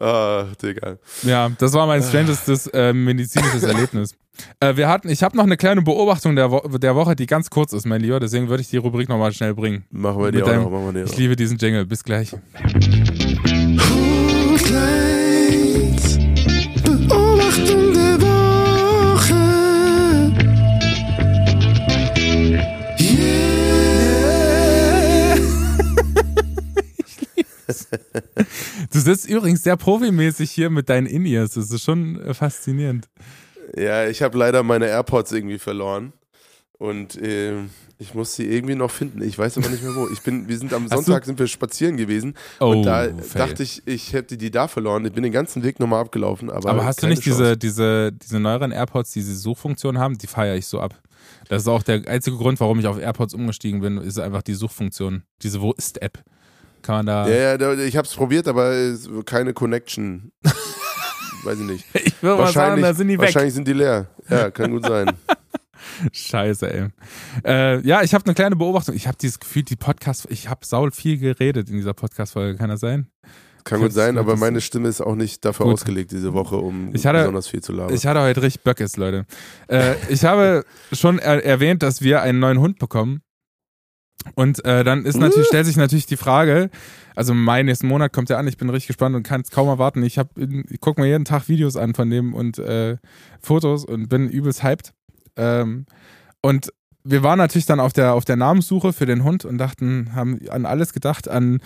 [0.00, 0.96] Ach, Digga.
[1.22, 4.14] Ja, das war mein strangestes äh, medizinisches Erlebnis.
[4.58, 7.48] Äh, wir hatten, ich habe noch eine kleine Beobachtung der, Wo der Woche, die ganz
[7.48, 8.18] kurz ist, mein Lieber.
[8.18, 9.84] Deswegen würde ich die Rubrik nochmal schnell bringen.
[9.90, 10.70] Machen wir Mit die auch deinem- noch.
[10.70, 11.18] Machen wir die Ich auch.
[11.18, 11.86] liebe diesen Jingle.
[11.86, 12.32] Bis gleich.
[28.92, 31.52] Du sitzt übrigens sehr profimäßig hier mit deinen In-Ears.
[31.52, 33.08] Das ist schon äh, faszinierend.
[33.76, 36.12] Ja, ich habe leider meine AirPods irgendwie verloren.
[36.78, 39.22] Und ähm, ich muss sie irgendwie noch finden.
[39.22, 40.08] Ich weiß aber nicht mehr wo.
[40.12, 43.46] Ich bin, wir sind am Sonntag sind wir spazieren gewesen Oh, und da fail.
[43.46, 45.04] dachte ich, ich hätte die da verloren.
[45.06, 46.50] Ich bin den ganzen Weg nochmal abgelaufen.
[46.50, 47.56] Aber, Aber hast du nicht Chance.
[47.56, 50.18] diese, diese, diese neueren AirPods, die diese Suchfunktion haben?
[50.18, 51.00] Die feiere ich so ab.
[51.48, 54.54] Das ist auch der einzige Grund, warum ich auf AirPods umgestiegen bin, ist einfach die
[54.54, 55.22] Suchfunktion.
[55.42, 56.22] Diese Wo ist-App.
[56.84, 57.26] Kann man da.
[57.26, 58.74] Ja, ja, ich habe es probiert, aber
[59.24, 60.32] keine Connection.
[61.42, 61.84] Weiß ich nicht.
[61.94, 63.22] Ich würde mal sagen, da sind die weg.
[63.22, 64.06] wahrscheinlich sind die leer.
[64.28, 65.10] Ja, kann gut sein.
[66.12, 66.88] Scheiße, ey.
[67.42, 68.94] Äh, ja, ich habe eine kleine Beobachtung.
[68.94, 72.58] Ich habe dieses Gefühl, die Podcast, ich habe saul viel geredet in dieser Podcast-Folge.
[72.58, 73.08] Kann das sein?
[73.64, 75.74] Kann gut sein, aber meine Stimme ist auch nicht dafür Gut.
[75.76, 77.94] ausgelegt diese Woche, um hatte- besonders viel zu labern.
[77.94, 79.24] Ich hatte heute richtig Böckes, Leute.
[79.68, 83.22] Äh, ich habe schon er erwähnt, dass wir einen neuen Hund bekommen.
[84.34, 86.70] Und äh, dann ist natürlich, stellt sich natürlich die Frage,
[87.14, 89.68] also Mai nächsten Monat kommt ja an, ich bin richtig gespannt und kann es kaum
[89.68, 90.02] erwarten.
[90.02, 92.96] Ich, hab, ich gucke mir jeden Tag Videos an von dem und äh,
[93.40, 94.92] Fotos und bin übelst hyped.
[95.36, 95.86] Ähm,
[96.40, 96.72] und
[97.04, 100.40] wir waren natürlich dann auf der, auf der Namenssuche für den Hund und dachten, haben
[100.48, 101.60] an alles gedacht, an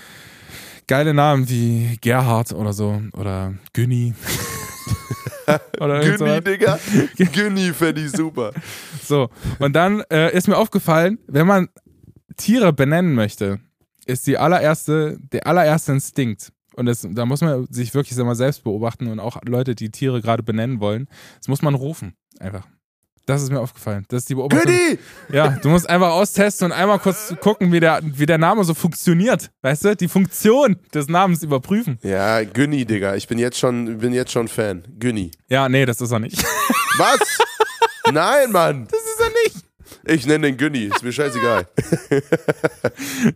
[0.88, 4.14] geile Namen wie Gerhard oder so oder Günni.
[5.80, 6.00] oder.
[6.00, 6.78] Günni, Digga.
[7.32, 8.52] Günni fände ich super.
[9.02, 9.30] So,
[9.60, 11.68] und dann äh, ist mir aufgefallen, wenn man
[12.38, 13.60] Tiere benennen möchte,
[14.06, 16.52] ist die allererste, der allererste Instinkt.
[16.74, 20.22] Und das, da muss man sich wirklich mal, selbst beobachten und auch Leute, die Tiere
[20.22, 21.08] gerade benennen wollen,
[21.38, 22.14] das muss man rufen.
[22.38, 22.66] Einfach.
[23.26, 24.06] Das ist mir aufgefallen.
[24.08, 24.72] Das ist die Beobachtung.
[24.72, 24.98] Günni!
[25.30, 28.72] Ja, du musst einfach austesten und einmal kurz gucken, wie der, wie der Name so
[28.72, 29.50] funktioniert.
[29.60, 29.94] Weißt du?
[29.94, 31.98] Die Funktion des Namens überprüfen.
[32.02, 33.16] Ja, Günni, Digga.
[33.16, 34.82] Ich bin jetzt schon, bin jetzt schon Fan.
[34.98, 35.32] Günni.
[35.50, 36.42] Ja, nee, das ist er nicht.
[36.96, 37.18] Was?
[38.10, 38.88] Nein, Mann.
[38.90, 39.17] Das ist.
[40.08, 40.84] Ich nenne den Günni.
[40.84, 41.68] Ist mir scheißegal.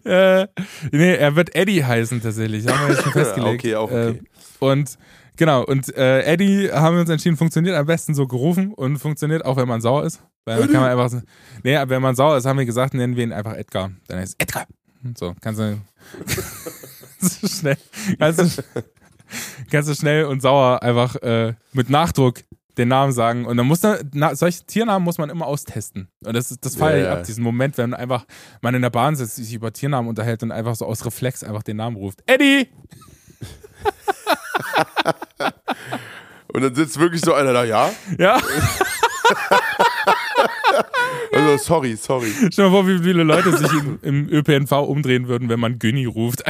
[0.04, 0.46] Äh,
[0.90, 2.66] nee, er wird Eddie heißen tatsächlich.
[2.66, 3.60] Haben wir jetzt schon festgelegt.
[3.60, 4.08] Okay, auch okay.
[4.10, 4.20] Äh,
[4.58, 4.98] und
[5.36, 9.44] genau, und äh, Eddie haben wir uns entschieden, funktioniert am besten so gerufen und funktioniert
[9.44, 10.22] auch, wenn man sauer ist.
[10.44, 11.20] Weil dann kann man einfach
[11.62, 13.92] nee, aber wenn man sauer ist, haben wir gesagt, nennen wir ihn einfach Edgar.
[14.08, 14.66] Dann heißt es Edgar.
[15.16, 15.80] So, kannst du
[17.20, 17.76] so schnell,
[18.18, 18.62] kannst du,
[19.70, 22.40] kannst du schnell und sauer einfach äh, mit Nachdruck
[22.78, 23.44] den Namen sagen.
[23.46, 26.08] Und dann muss man, na, solche Tiernamen muss man immer austesten.
[26.24, 27.18] Und das, ist- das feiere ich Ja, ja.
[27.18, 28.24] ab, diesen Moment, wenn einfach
[28.62, 31.62] man in der Bahn sitzt, sich über Tiernamen unterhält und einfach so aus Reflex einfach
[31.62, 32.20] den Namen ruft.
[32.26, 32.68] Eddie!
[36.54, 37.90] Und dann sitzt wirklich so einer da, ja?
[38.18, 38.40] Ja,
[41.32, 42.30] Also, sorry, sorry.
[42.30, 45.78] stell dir mal vor, wie viele Leute sich im, im ÖPNV umdrehen würden, wenn man
[45.78, 46.42] Günni ruft.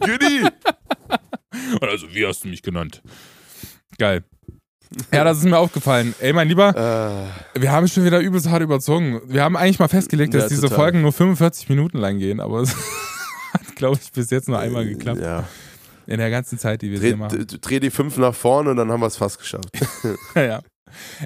[0.00, 0.48] Günni!
[1.80, 3.02] Also, wie hast du mich genannt?
[3.98, 4.24] Geil.
[5.12, 6.14] Ja, das ist mir aufgefallen.
[6.20, 9.20] Ey, mein Lieber, Äh, wir haben schon wieder übelst hart überzogen.
[9.26, 10.76] Wir haben eigentlich mal festgelegt, dass Ja, diese total.
[10.78, 12.74] Folgen nur 45 Minuten lang gehen, aber es
[13.52, 15.20] hat, glaube ich, bis jetzt nur einmal geklappt.
[15.20, 15.44] ja.
[16.06, 17.46] In der ganzen Zeit, die wir Dreh, hier machen.
[17.60, 19.68] dreh die fünf nach vorne und dann haben wir es fast geschafft.
[20.34, 20.60] ja.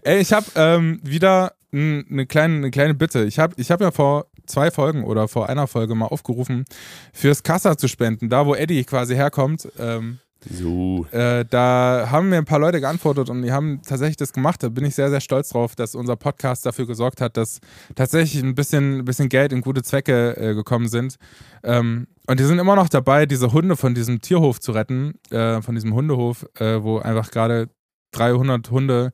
[0.03, 3.23] Ey, ich habe ähm, wieder eine kleine, eine kleine Bitte.
[3.23, 6.65] Ich habe ich hab ja vor zwei Folgen oder vor einer Folge mal aufgerufen,
[7.13, 9.69] fürs Kassa zu spenden, da wo Eddie quasi herkommt.
[9.79, 10.19] Ähm,
[10.51, 11.07] So.
[11.13, 14.63] äh, da haben mir ein paar Leute geantwortet und die haben tatsächlich das gemacht.
[14.63, 17.61] Da bin ich sehr, sehr stolz drauf, dass unser Podcast dafür gesorgt hat, dass
[17.95, 21.17] tatsächlich ein bisschen, bisschen Geld in gute Zwecke äh, gekommen sind.
[21.63, 25.61] Ähm, und die sind immer noch dabei, diese Hunde von diesem Tierhof zu retten, äh,
[25.63, 27.69] von diesem Hundehof, äh, wo einfach gerade
[28.13, 29.13] 300 Hunde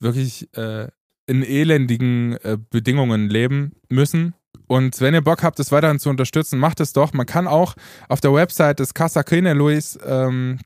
[0.00, 0.88] wirklich äh,
[1.26, 4.34] in elendigen äh, Bedingungen leben müssen.
[4.66, 7.12] Und wenn ihr Bock habt, das weiterhin zu unterstützen, macht es doch.
[7.12, 7.74] Man kann auch
[8.08, 10.58] auf der Website des Casa Crine Luis, ähm,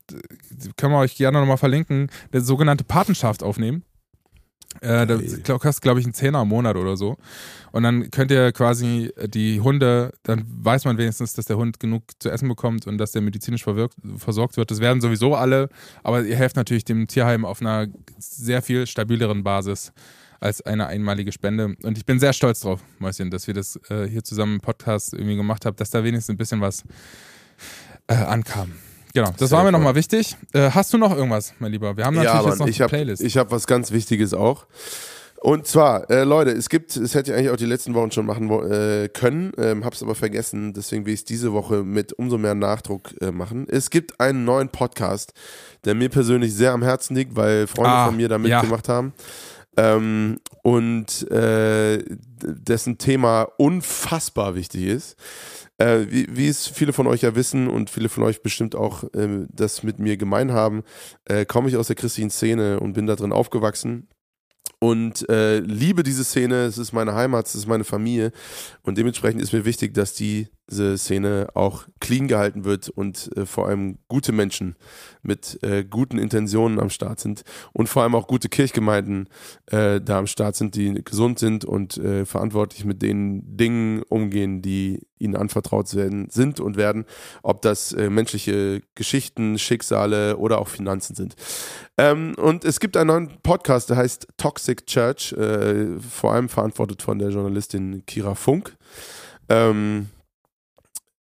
[0.77, 3.83] können wir euch gerne nochmal verlinken, eine sogenannte Patenschaft aufnehmen.
[4.81, 5.05] Äh,
[5.43, 7.17] glaub- kostet, glaube ich, einen Zehner im Monat oder so.
[7.71, 12.03] Und dann könnt ihr quasi die Hunde, dann weiß man wenigstens, dass der Hund genug
[12.19, 14.69] zu essen bekommt und dass der medizinisch verwirkt, versorgt wird.
[14.69, 15.69] Das werden sowieso alle,
[16.03, 17.87] aber ihr helft natürlich dem Tierheim auf einer
[18.19, 19.93] sehr viel stabileren Basis
[20.39, 21.75] als eine einmalige Spende.
[21.83, 25.13] Und ich bin sehr stolz drauf, Mäuschen, dass wir das äh, hier zusammen im Podcast
[25.13, 26.83] irgendwie gemacht haben, dass da wenigstens ein bisschen was
[28.07, 28.71] äh, ankam.
[29.13, 29.71] Genau, das Sehr war mir cool.
[29.73, 30.35] nochmal wichtig.
[30.53, 31.97] Äh, hast du noch irgendwas, mein Lieber?
[31.97, 33.23] Wir haben natürlich Ja, jetzt noch ich habe Playlist.
[33.37, 34.67] hab was ganz Wichtiges auch.
[35.39, 38.25] Und zwar, äh, Leute, es gibt, das hätte ich eigentlich auch die letzten Wochen schon
[38.25, 42.37] machen äh, können, ähm, hab's aber vergessen, deswegen will ich es diese Woche mit umso
[42.39, 43.67] mehr Nachdruck äh, machen.
[43.69, 45.33] Es gibt einen neuen Podcast,
[45.85, 48.39] der mir persönlich sehr am Herzen liegt, weil Freunde Ah, von mir da ja.
[48.61, 49.13] mitgemacht haben.
[49.77, 52.03] Ähm, und äh,
[52.41, 55.15] dessen Thema unfassbar wichtig ist.
[55.77, 59.03] Äh, wie, wie es viele von euch ja wissen und viele von euch bestimmt auch
[59.13, 60.83] äh, das mit mir gemein haben,
[61.25, 64.07] äh, komme ich aus der christlichen Szene und bin da drin aufgewachsen
[64.79, 66.65] und äh, liebe diese Szene.
[66.65, 68.31] Es ist meine Heimat, es ist meine Familie
[68.83, 70.13] und dementsprechend ist mir wichtig, dass
[70.69, 74.75] diese Szene auch clean gehalten wird und äh, vor allem gute Menschen
[75.21, 77.43] mit äh, guten Intentionen am Start sind
[77.73, 79.29] und vor allem auch gute Kirchgemeinden
[79.67, 84.61] äh, da am Start sind, die gesund sind und äh, verantwortlich mit den Dingen umgehen,
[84.61, 87.05] die ihnen anvertraut werden, sind und werden,
[87.41, 91.35] ob das äh, menschliche Geschichten, Schicksale oder auch Finanzen sind.
[91.97, 97.01] Ähm, und es gibt einen neuen Podcast, der heißt Toxic Church, äh, vor allem verantwortet
[97.01, 98.75] von der Journalistin Kira Funk,
[99.49, 100.07] ähm,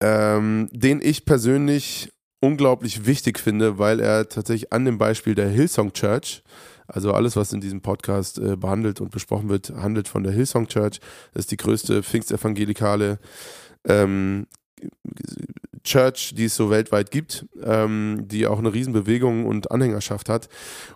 [0.04, 5.94] ähm, den ich persönlich unglaublich wichtig finde, weil er tatsächlich an dem Beispiel der Hillsong
[5.94, 6.42] Church,
[6.86, 10.68] also alles, was in diesem Podcast äh, behandelt und besprochen wird, handelt von der Hillsong
[10.68, 11.00] Church.
[11.32, 13.18] Das ist die größte pfingstevangelikale
[13.88, 14.46] ähm,
[15.84, 20.48] Church, die es so weltweit gibt, ähm, die auch eine Riesenbewegung und Anhängerschaft hat.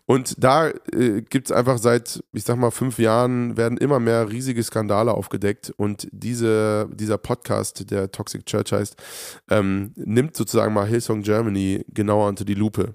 [0.07, 4.31] Und da äh, gibt es einfach seit, ich sag mal, fünf Jahren werden immer mehr
[4.31, 8.97] riesige Skandale aufgedeckt und diese, dieser Podcast, der Toxic Church heißt,
[9.51, 12.95] ähm, nimmt sozusagen mal Hillsong Germany genauer unter die Lupe.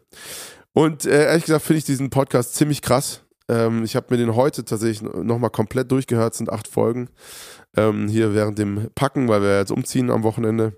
[0.73, 3.21] Und äh, ehrlich gesagt finde ich diesen Podcast ziemlich krass.
[3.47, 7.09] Ähm, ich habe mir den heute tatsächlich nochmal komplett durchgehört, sind acht Folgen.
[7.75, 10.73] Ähm, hier während dem Packen, weil wir jetzt umziehen am Wochenende.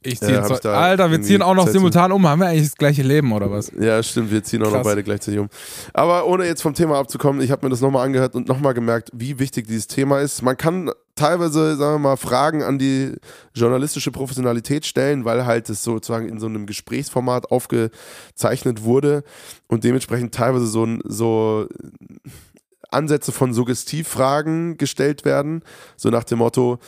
[0.00, 2.26] Ich Äh, ziehe ich da Alter, wir ziehen auch noch Zeit simultan um.
[2.26, 3.72] Haben wir eigentlich das gleiche Leben oder was?
[3.78, 4.84] Ja, stimmt, wir ziehen auch noch Krass.
[4.84, 5.48] beide gleichzeitig um.
[5.92, 9.10] Aber ohne jetzt vom Thema abzukommen, ich habe mir das nochmal angehört und nochmal gemerkt,
[9.12, 10.42] wie wichtig dieses Thema ist.
[10.42, 13.16] Man kann teilweise, sagen wir mal, Fragen an die
[13.54, 19.24] journalistische Professionalität stellen, weil halt es sozusagen in so einem Gesprächsformat aufgezeichnet wurde
[19.66, 21.66] und dementsprechend teilweise so, so
[22.90, 25.62] Ansätze von Suggestivfragen gestellt werden,
[25.96, 26.78] so nach dem Motto,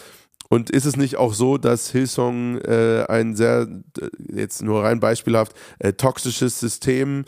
[0.50, 3.68] und ist es nicht auch so, dass Hillsong äh, ein sehr,
[4.00, 7.24] äh, jetzt nur rein beispielhaft, äh, toxisches System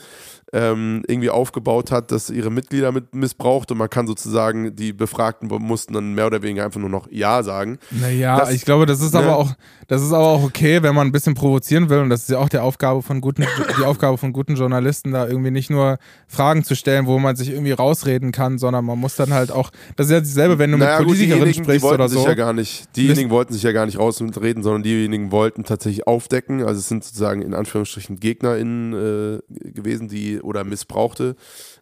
[0.55, 5.49] ähm, irgendwie aufgebaut hat, das ihre Mitglieder mit missbraucht und man kann sozusagen, die Befragten
[5.49, 7.79] mussten dann mehr oder weniger einfach nur noch Ja sagen.
[7.91, 9.21] Naja, Das- ich glaube, das ist ne?
[9.21, 9.53] aber auch,
[9.89, 12.39] das ist aber auch okay, wenn man ein bisschen provozieren will und das ist ja
[12.39, 13.47] auch die Aufgabe von guten,
[13.79, 15.99] die Aufgabe von guten Journalisten, da irgendwie nicht nur
[16.29, 19.71] Fragen zu stellen, wo man sich irgendwie rausreden kann, sondern man muss dann halt auch,
[19.97, 22.19] das ist ja dasselbe, wenn du Naja, mit gut, Politikerinnen die sprichst wollten oder sich
[22.21, 22.27] so.
[22.29, 26.63] ja gar nicht, diejenigen wollten sich ja gar nicht rausreden, sondern diejenigen wollten tatsächlich aufdecken.
[26.63, 31.37] Also es sind sozusagen in Anführungsstrichen GegnerInnen äh, gewesen, die oder missbrauchte,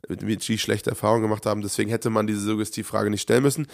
[0.08, 1.62] mit die schlechte Erfahrungen gemacht haben.
[1.62, 3.66] Deswegen hätte man diese Suggestivfrage nicht stellen müssen.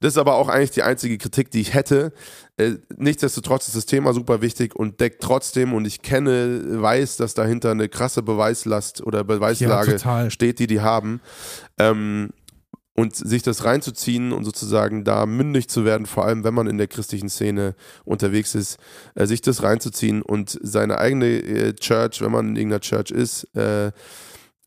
[0.00, 2.12] Das ist aber auch eigentlich die einzige Kritik, die ich hätte.
[2.56, 7.34] Äh, nichtsdestotrotz ist das Thema super wichtig und deckt trotzdem, und ich kenne, weiß, dass
[7.34, 11.20] dahinter eine krasse Beweislast oder Beweislage Ja, steht, die die haben.
[11.78, 12.30] Ähm,
[12.94, 16.78] und sich das reinzuziehen und sozusagen da mündig zu werden, vor allem wenn man in
[16.78, 17.74] der christlichen Szene
[18.04, 18.78] unterwegs ist,
[19.16, 23.44] äh, sich das reinzuziehen und seine eigene äh, Church, wenn man in irgendeiner Church ist,
[23.56, 23.90] äh,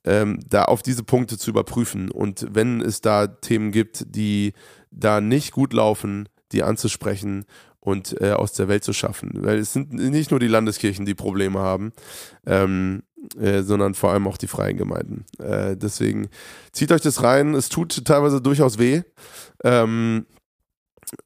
[0.03, 2.11] ähm, da auf diese Punkte zu überprüfen.
[2.11, 4.53] Und wenn es da Themen gibt, die
[4.91, 7.45] da nicht gut laufen, die anzusprechen
[7.79, 9.31] und äh, aus der Welt zu schaffen.
[9.33, 11.93] Weil es sind nicht nur die Landeskirchen, die Probleme haben,
[12.45, 13.03] ähm,
[13.39, 15.25] äh, sondern vor allem auch die freien Gemeinden.
[15.39, 16.27] Äh, deswegen
[16.71, 17.53] zieht euch das rein.
[17.53, 19.03] Es tut teilweise durchaus weh.
[19.63, 20.25] Ähm,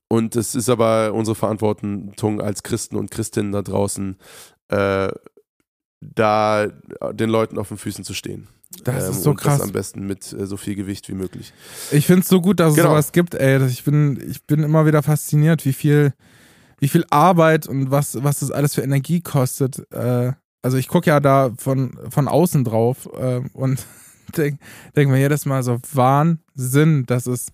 [0.07, 4.17] und es ist aber unsere Verantwortung als Christen und Christinnen da draußen,
[4.67, 5.09] äh,
[5.99, 8.47] da den Leuten auf den Füßen zu stehen.
[8.84, 9.57] Das Ähm, ist so krass.
[9.59, 11.53] Das am besten mit äh, so viel Gewicht wie möglich.
[11.91, 12.89] Ich finde es so gut, dass es Genau.
[12.89, 13.63] sowas gibt, ey.
[13.67, 16.13] Ich bin, ich bin immer wieder fasziniert, wie viel,
[16.80, 19.86] wie viel Arbeit und was, was das alles für Energie kostet.
[19.91, 20.32] Äh,
[20.63, 23.86] also ich gucke ja da von, von außen drauf äh, und
[24.38, 24.59] denke
[24.95, 27.47] denk mir jedes Mal so, Wahnsinn, dass es,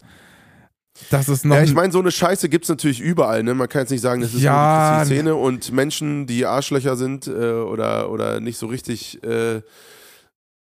[1.09, 1.55] dass es noch.
[1.55, 3.43] Ja, ich meine, so eine Scheiße gibt es natürlich überall.
[3.43, 3.53] Ne?
[3.53, 6.95] Man kann jetzt nicht sagen, das ist Ja, nur die Szene und Menschen, die Arschlöcher
[6.95, 9.61] sind äh, oder, oder nicht so richtig äh,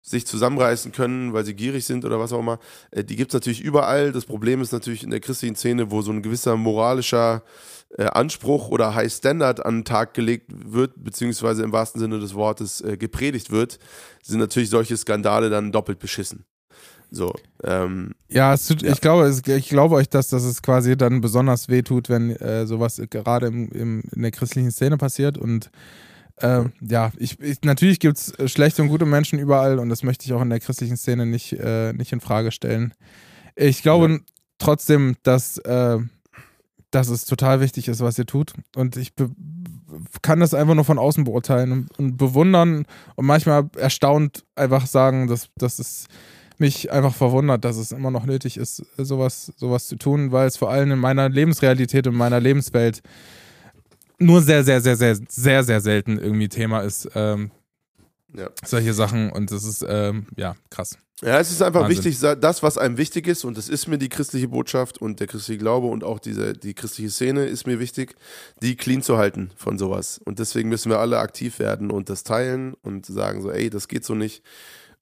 [0.03, 2.59] sich zusammenreißen können, weil sie gierig sind oder was auch immer.
[2.91, 4.11] Äh, die gibt es natürlich überall.
[4.11, 7.41] Das Problem ist natürlich in der christlichen Szene, wo so ein gewisser moralischer
[7.97, 12.35] äh, Anspruch oder High Standard an den Tag gelegt wird, beziehungsweise im wahrsten Sinne des
[12.35, 13.79] Wortes äh, gepredigt wird,
[14.21, 16.45] sind natürlich solche Skandale dann doppelt beschissen.
[17.09, 17.31] So,
[17.63, 18.91] ähm, Ja, tut, Ja.
[18.91, 22.65] ich glaube, es, ich glaube euch, dass, dass es quasi dann besonders wehtut, wenn äh,
[22.65, 25.37] sowas gerade im, im, in der christlichen Szene passiert.
[25.37, 25.69] Und
[26.37, 30.25] äh, ja, ich, ich, natürlich gibt es schlechte und gute Menschen überall und das möchte
[30.25, 32.93] ich auch in der christlichen Szene nicht, äh, nicht in Frage stellen.
[33.55, 34.19] Ich glaube Ja.
[34.57, 35.97] trotzdem, dass, äh,
[36.91, 38.53] dass es total wichtig ist, was ihr tut.
[38.75, 39.13] Und ich
[40.21, 45.27] kann das einfach nur von außen beurteilen und, und bewundern und manchmal erstaunt einfach sagen,
[45.27, 46.07] dass, dass es
[46.57, 50.57] mich einfach verwundert, dass es immer noch nötig ist, sowas, sowas zu tun, weil es
[50.57, 53.01] vor allem in meiner Lebensrealität und meiner Lebenswelt
[54.19, 57.09] nur sehr, sehr, sehr, sehr, sehr, sehr selten irgendwie Thema ist.
[57.15, 57.51] Ähm,
[58.35, 58.49] ja.
[58.65, 60.97] solche Sachen und das ist, ähm, ja, krass.
[61.21, 62.03] Ja, es ist einfach Wahnsinn.
[62.03, 65.27] wichtig, das, was einem wichtig ist, und das ist mir die christliche Botschaft und der
[65.27, 68.15] christliche Glaube und auch diese, die christliche Szene ist mir wichtig,
[68.61, 70.19] die clean zu halten von sowas.
[70.25, 73.87] Und deswegen müssen wir alle aktiv werden und das teilen und sagen so, ey, das
[73.87, 74.43] geht so nicht.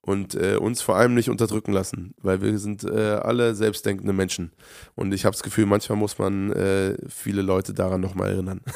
[0.04, 4.52] Und äh, uns vor allem nicht unterdrücken lassen, weil wir sind äh, alle selbstdenkende Menschen.
[4.96, 8.62] Und ich habe das Gefühl, manchmal muss man äh, viele Leute daran nochmal erinnern.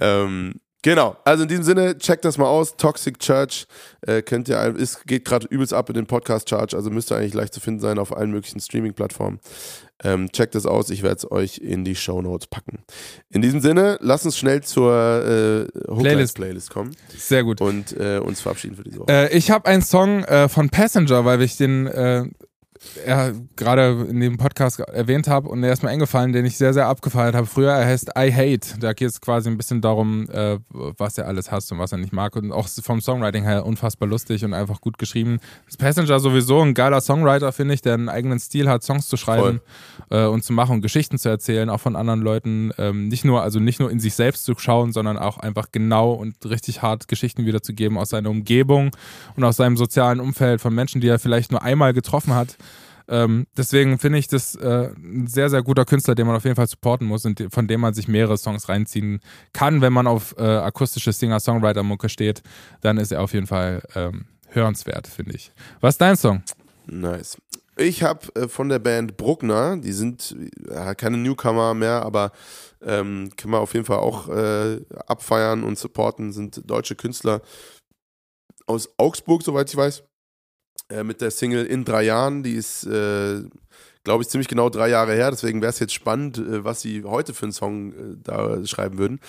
[0.00, 0.24] Ja.
[0.24, 2.76] Ähm, genau, also in diesem Sinne, checkt das mal aus.
[2.76, 3.66] Toxic Church
[4.02, 7.54] äh, könnt ihr, ist, geht gerade übelst ab in den Podcast-Charge, also müsste eigentlich leicht
[7.54, 9.40] zu finden sein auf allen möglichen Streaming-Plattformen.
[10.02, 12.84] Ähm, checkt das aus, ich werde es euch in die Show Notes packen.
[13.28, 16.36] In diesem Sinne, lasst uns schnell zur äh, Playlist.
[16.36, 17.60] Playlist-Playlist kommen Sehr gut.
[17.60, 19.12] und äh, uns verabschieden für diese Woche.
[19.12, 22.24] Äh, ich habe einen Song äh, von Passenger, weil ich den äh,
[23.06, 26.72] ja, gerade in dem Podcast erwähnt habe und der ist mir eingefallen, den ich sehr,
[26.72, 27.46] sehr abgefeiert habe.
[27.46, 28.78] Früher, er heißt I Hate.
[28.80, 31.98] Da geht es quasi ein bisschen darum, äh, was er alles hasst und was er
[31.98, 32.36] nicht mag.
[32.36, 35.40] Und auch vom Songwriting her unfassbar lustig und einfach gut geschrieben.
[35.66, 39.18] Das Passenger sowieso ein geiler Songwriter, finde ich, der einen eigenen Stil hat, Songs zu
[39.18, 39.60] schreiben
[40.10, 42.72] äh, und zu machen und Geschichten zu erzählen, auch von anderen Leuten.
[42.78, 46.12] Ähm, nicht nur, also nicht nur in sich selbst zu schauen, sondern auch einfach genau
[46.12, 48.90] und richtig hart Geschichten wiederzugeben aus seiner Umgebung
[49.36, 52.56] und aus seinem sozialen Umfeld von Menschen, die er vielleicht nur einmal getroffen hat.
[53.10, 56.54] Ähm, deswegen finde ich das äh, ein sehr, sehr guter Künstler, den man auf jeden
[56.54, 59.20] Fall supporten muss und von dem man sich mehrere Songs reinziehen
[59.52, 59.80] kann.
[59.80, 62.42] Wenn man auf äh, akustische Singer-Songwriter-Mucke steht,
[62.80, 65.50] dann ist er auf jeden Fall ähm, hörenswert, finde ich.
[65.80, 66.42] Was ist dein Song?
[66.86, 67.36] Nice.
[67.76, 70.36] Ich habe äh, von der Band Bruckner, die sind
[70.68, 72.30] ja, keine Newcomer mehr, aber
[72.80, 77.42] ähm, können wir auf jeden Fall auch äh, abfeiern und supporten, sind deutsche Künstler
[78.66, 80.04] aus Augsburg, soweit ich weiß,
[80.88, 83.42] äh, mit der Single In drei Jahren, die ist, äh,
[84.04, 87.04] glaube ich, ziemlich genau drei Jahre her, deswegen wäre es jetzt spannend, äh, was sie
[87.04, 89.20] heute für einen Song äh, da schreiben würden.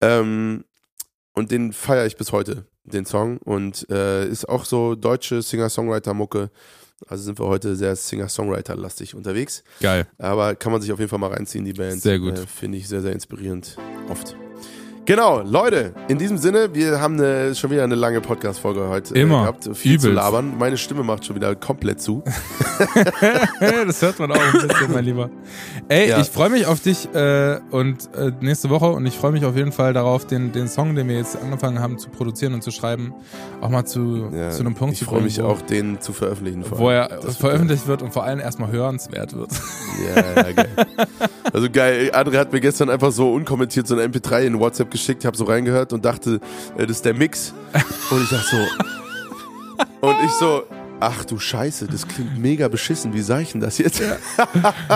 [0.00, 0.64] Ähm,
[1.34, 3.38] und den feiere ich bis heute, den Song.
[3.38, 6.50] Und ist auch so deutsche Singer-Songwriter-Mucke.
[7.06, 9.62] Also sind wir heute sehr Singer-Songwriter-lastig unterwegs.
[9.80, 10.06] Geil.
[10.18, 12.02] Aber kann man sich auf jeden Fall mal reinziehen, die Band.
[12.02, 12.38] Sehr gut.
[12.38, 13.78] Finde ich sehr, sehr inspirierend.
[14.08, 14.36] Oft.
[15.10, 19.22] Genau, Leute, in diesem Sinne, wir haben eine, schon wieder eine lange Podcast-Folge heute äh,
[19.22, 19.40] Immer.
[19.40, 19.64] gehabt.
[19.76, 20.24] Viel zu Übelst.
[20.24, 20.56] labern.
[20.56, 22.22] Meine Stimme macht schon wieder komplett zu.
[23.86, 25.28] das hört man auch ein bisschen, mein Lieber.
[25.88, 26.20] Ey, Ja.
[26.20, 29.56] ich freue mich auf dich äh, und äh, nächste Woche und ich freue mich auf
[29.56, 32.70] jeden Fall darauf, den, den Song, den wir jetzt angefangen haben zu produzieren und zu
[32.70, 33.12] schreiben,
[33.60, 36.00] auch mal zu, Ja, zu einem Punkt ich zu freue bringen, mich wo, auch, den
[36.00, 36.62] zu veröffentlichen.
[36.62, 39.50] vor wo er Das wird veröffentlicht wird und vor allem erstmal hörenswert wird.
[40.14, 40.68] Ja, ja, geil.
[41.52, 45.22] Also geil, André hat mir gestern einfach so unkommentiert so ein MP3 in WhatsApp geschickt,
[45.22, 46.40] ich habe so reingehört und dachte,
[46.76, 47.52] äh, das ist der Mix.
[48.10, 48.66] Und ich dachte so.
[50.02, 50.62] Und ich so,
[51.00, 54.02] ach du Scheiße, das klingt mega beschissen, wie sag ich denn das jetzt?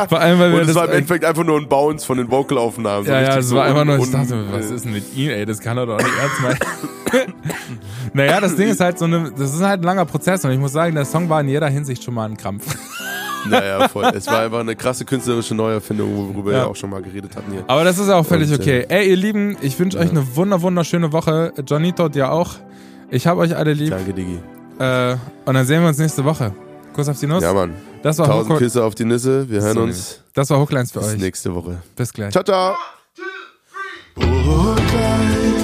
[0.08, 2.18] vor allem, weil wir Und es das war im Endeffekt einfach nur ein Bounce von
[2.18, 3.06] den Vocalaufnahmen.
[3.06, 5.30] so Ja, ja, es so war einfach nur, ich dachte, was ist denn mit ihm,
[5.30, 7.32] ey, das kann er doch nicht ernst meinen.
[8.12, 10.58] naja, das Ding ist halt so eine, das ist halt ein langer Prozess und ich
[10.58, 12.64] muss sagen, der Song war in jeder Hinsicht schon mal ein Krampf.
[13.48, 14.04] Naja, voll.
[14.14, 16.58] Es war einfach eine krasse künstlerische Neuerfindung, worüber Ja.
[16.58, 17.64] wir auch schon mal geredet hatten hier.
[17.66, 18.86] Aber das ist auch völlig Und, okay.
[18.88, 21.52] Ey, ihr Lieben, ich wünsche euch eine wunder, wunderschöne Woche.
[21.66, 22.54] Johnito, dir auch.
[23.10, 23.90] Ich hab euch alle lieb.
[23.90, 24.38] Danke, Digi.
[24.78, 26.52] Äh, und dann sehen wir uns nächste Woche.
[26.94, 27.42] Kuss auf die Nuss.
[27.42, 27.74] Ja, Mann.
[28.02, 29.48] das, war Tausend Hook, Küsse auf die Nüsse.
[29.50, 31.18] Wir hören uns das war Hooklines für bis euch.
[31.20, 31.82] nächste Woche.
[31.96, 32.32] Bis gleich.
[32.32, 32.74] Ciao, ciao.
[34.16, 34.56] Hooklines.
[34.56, 35.63] Hooklines.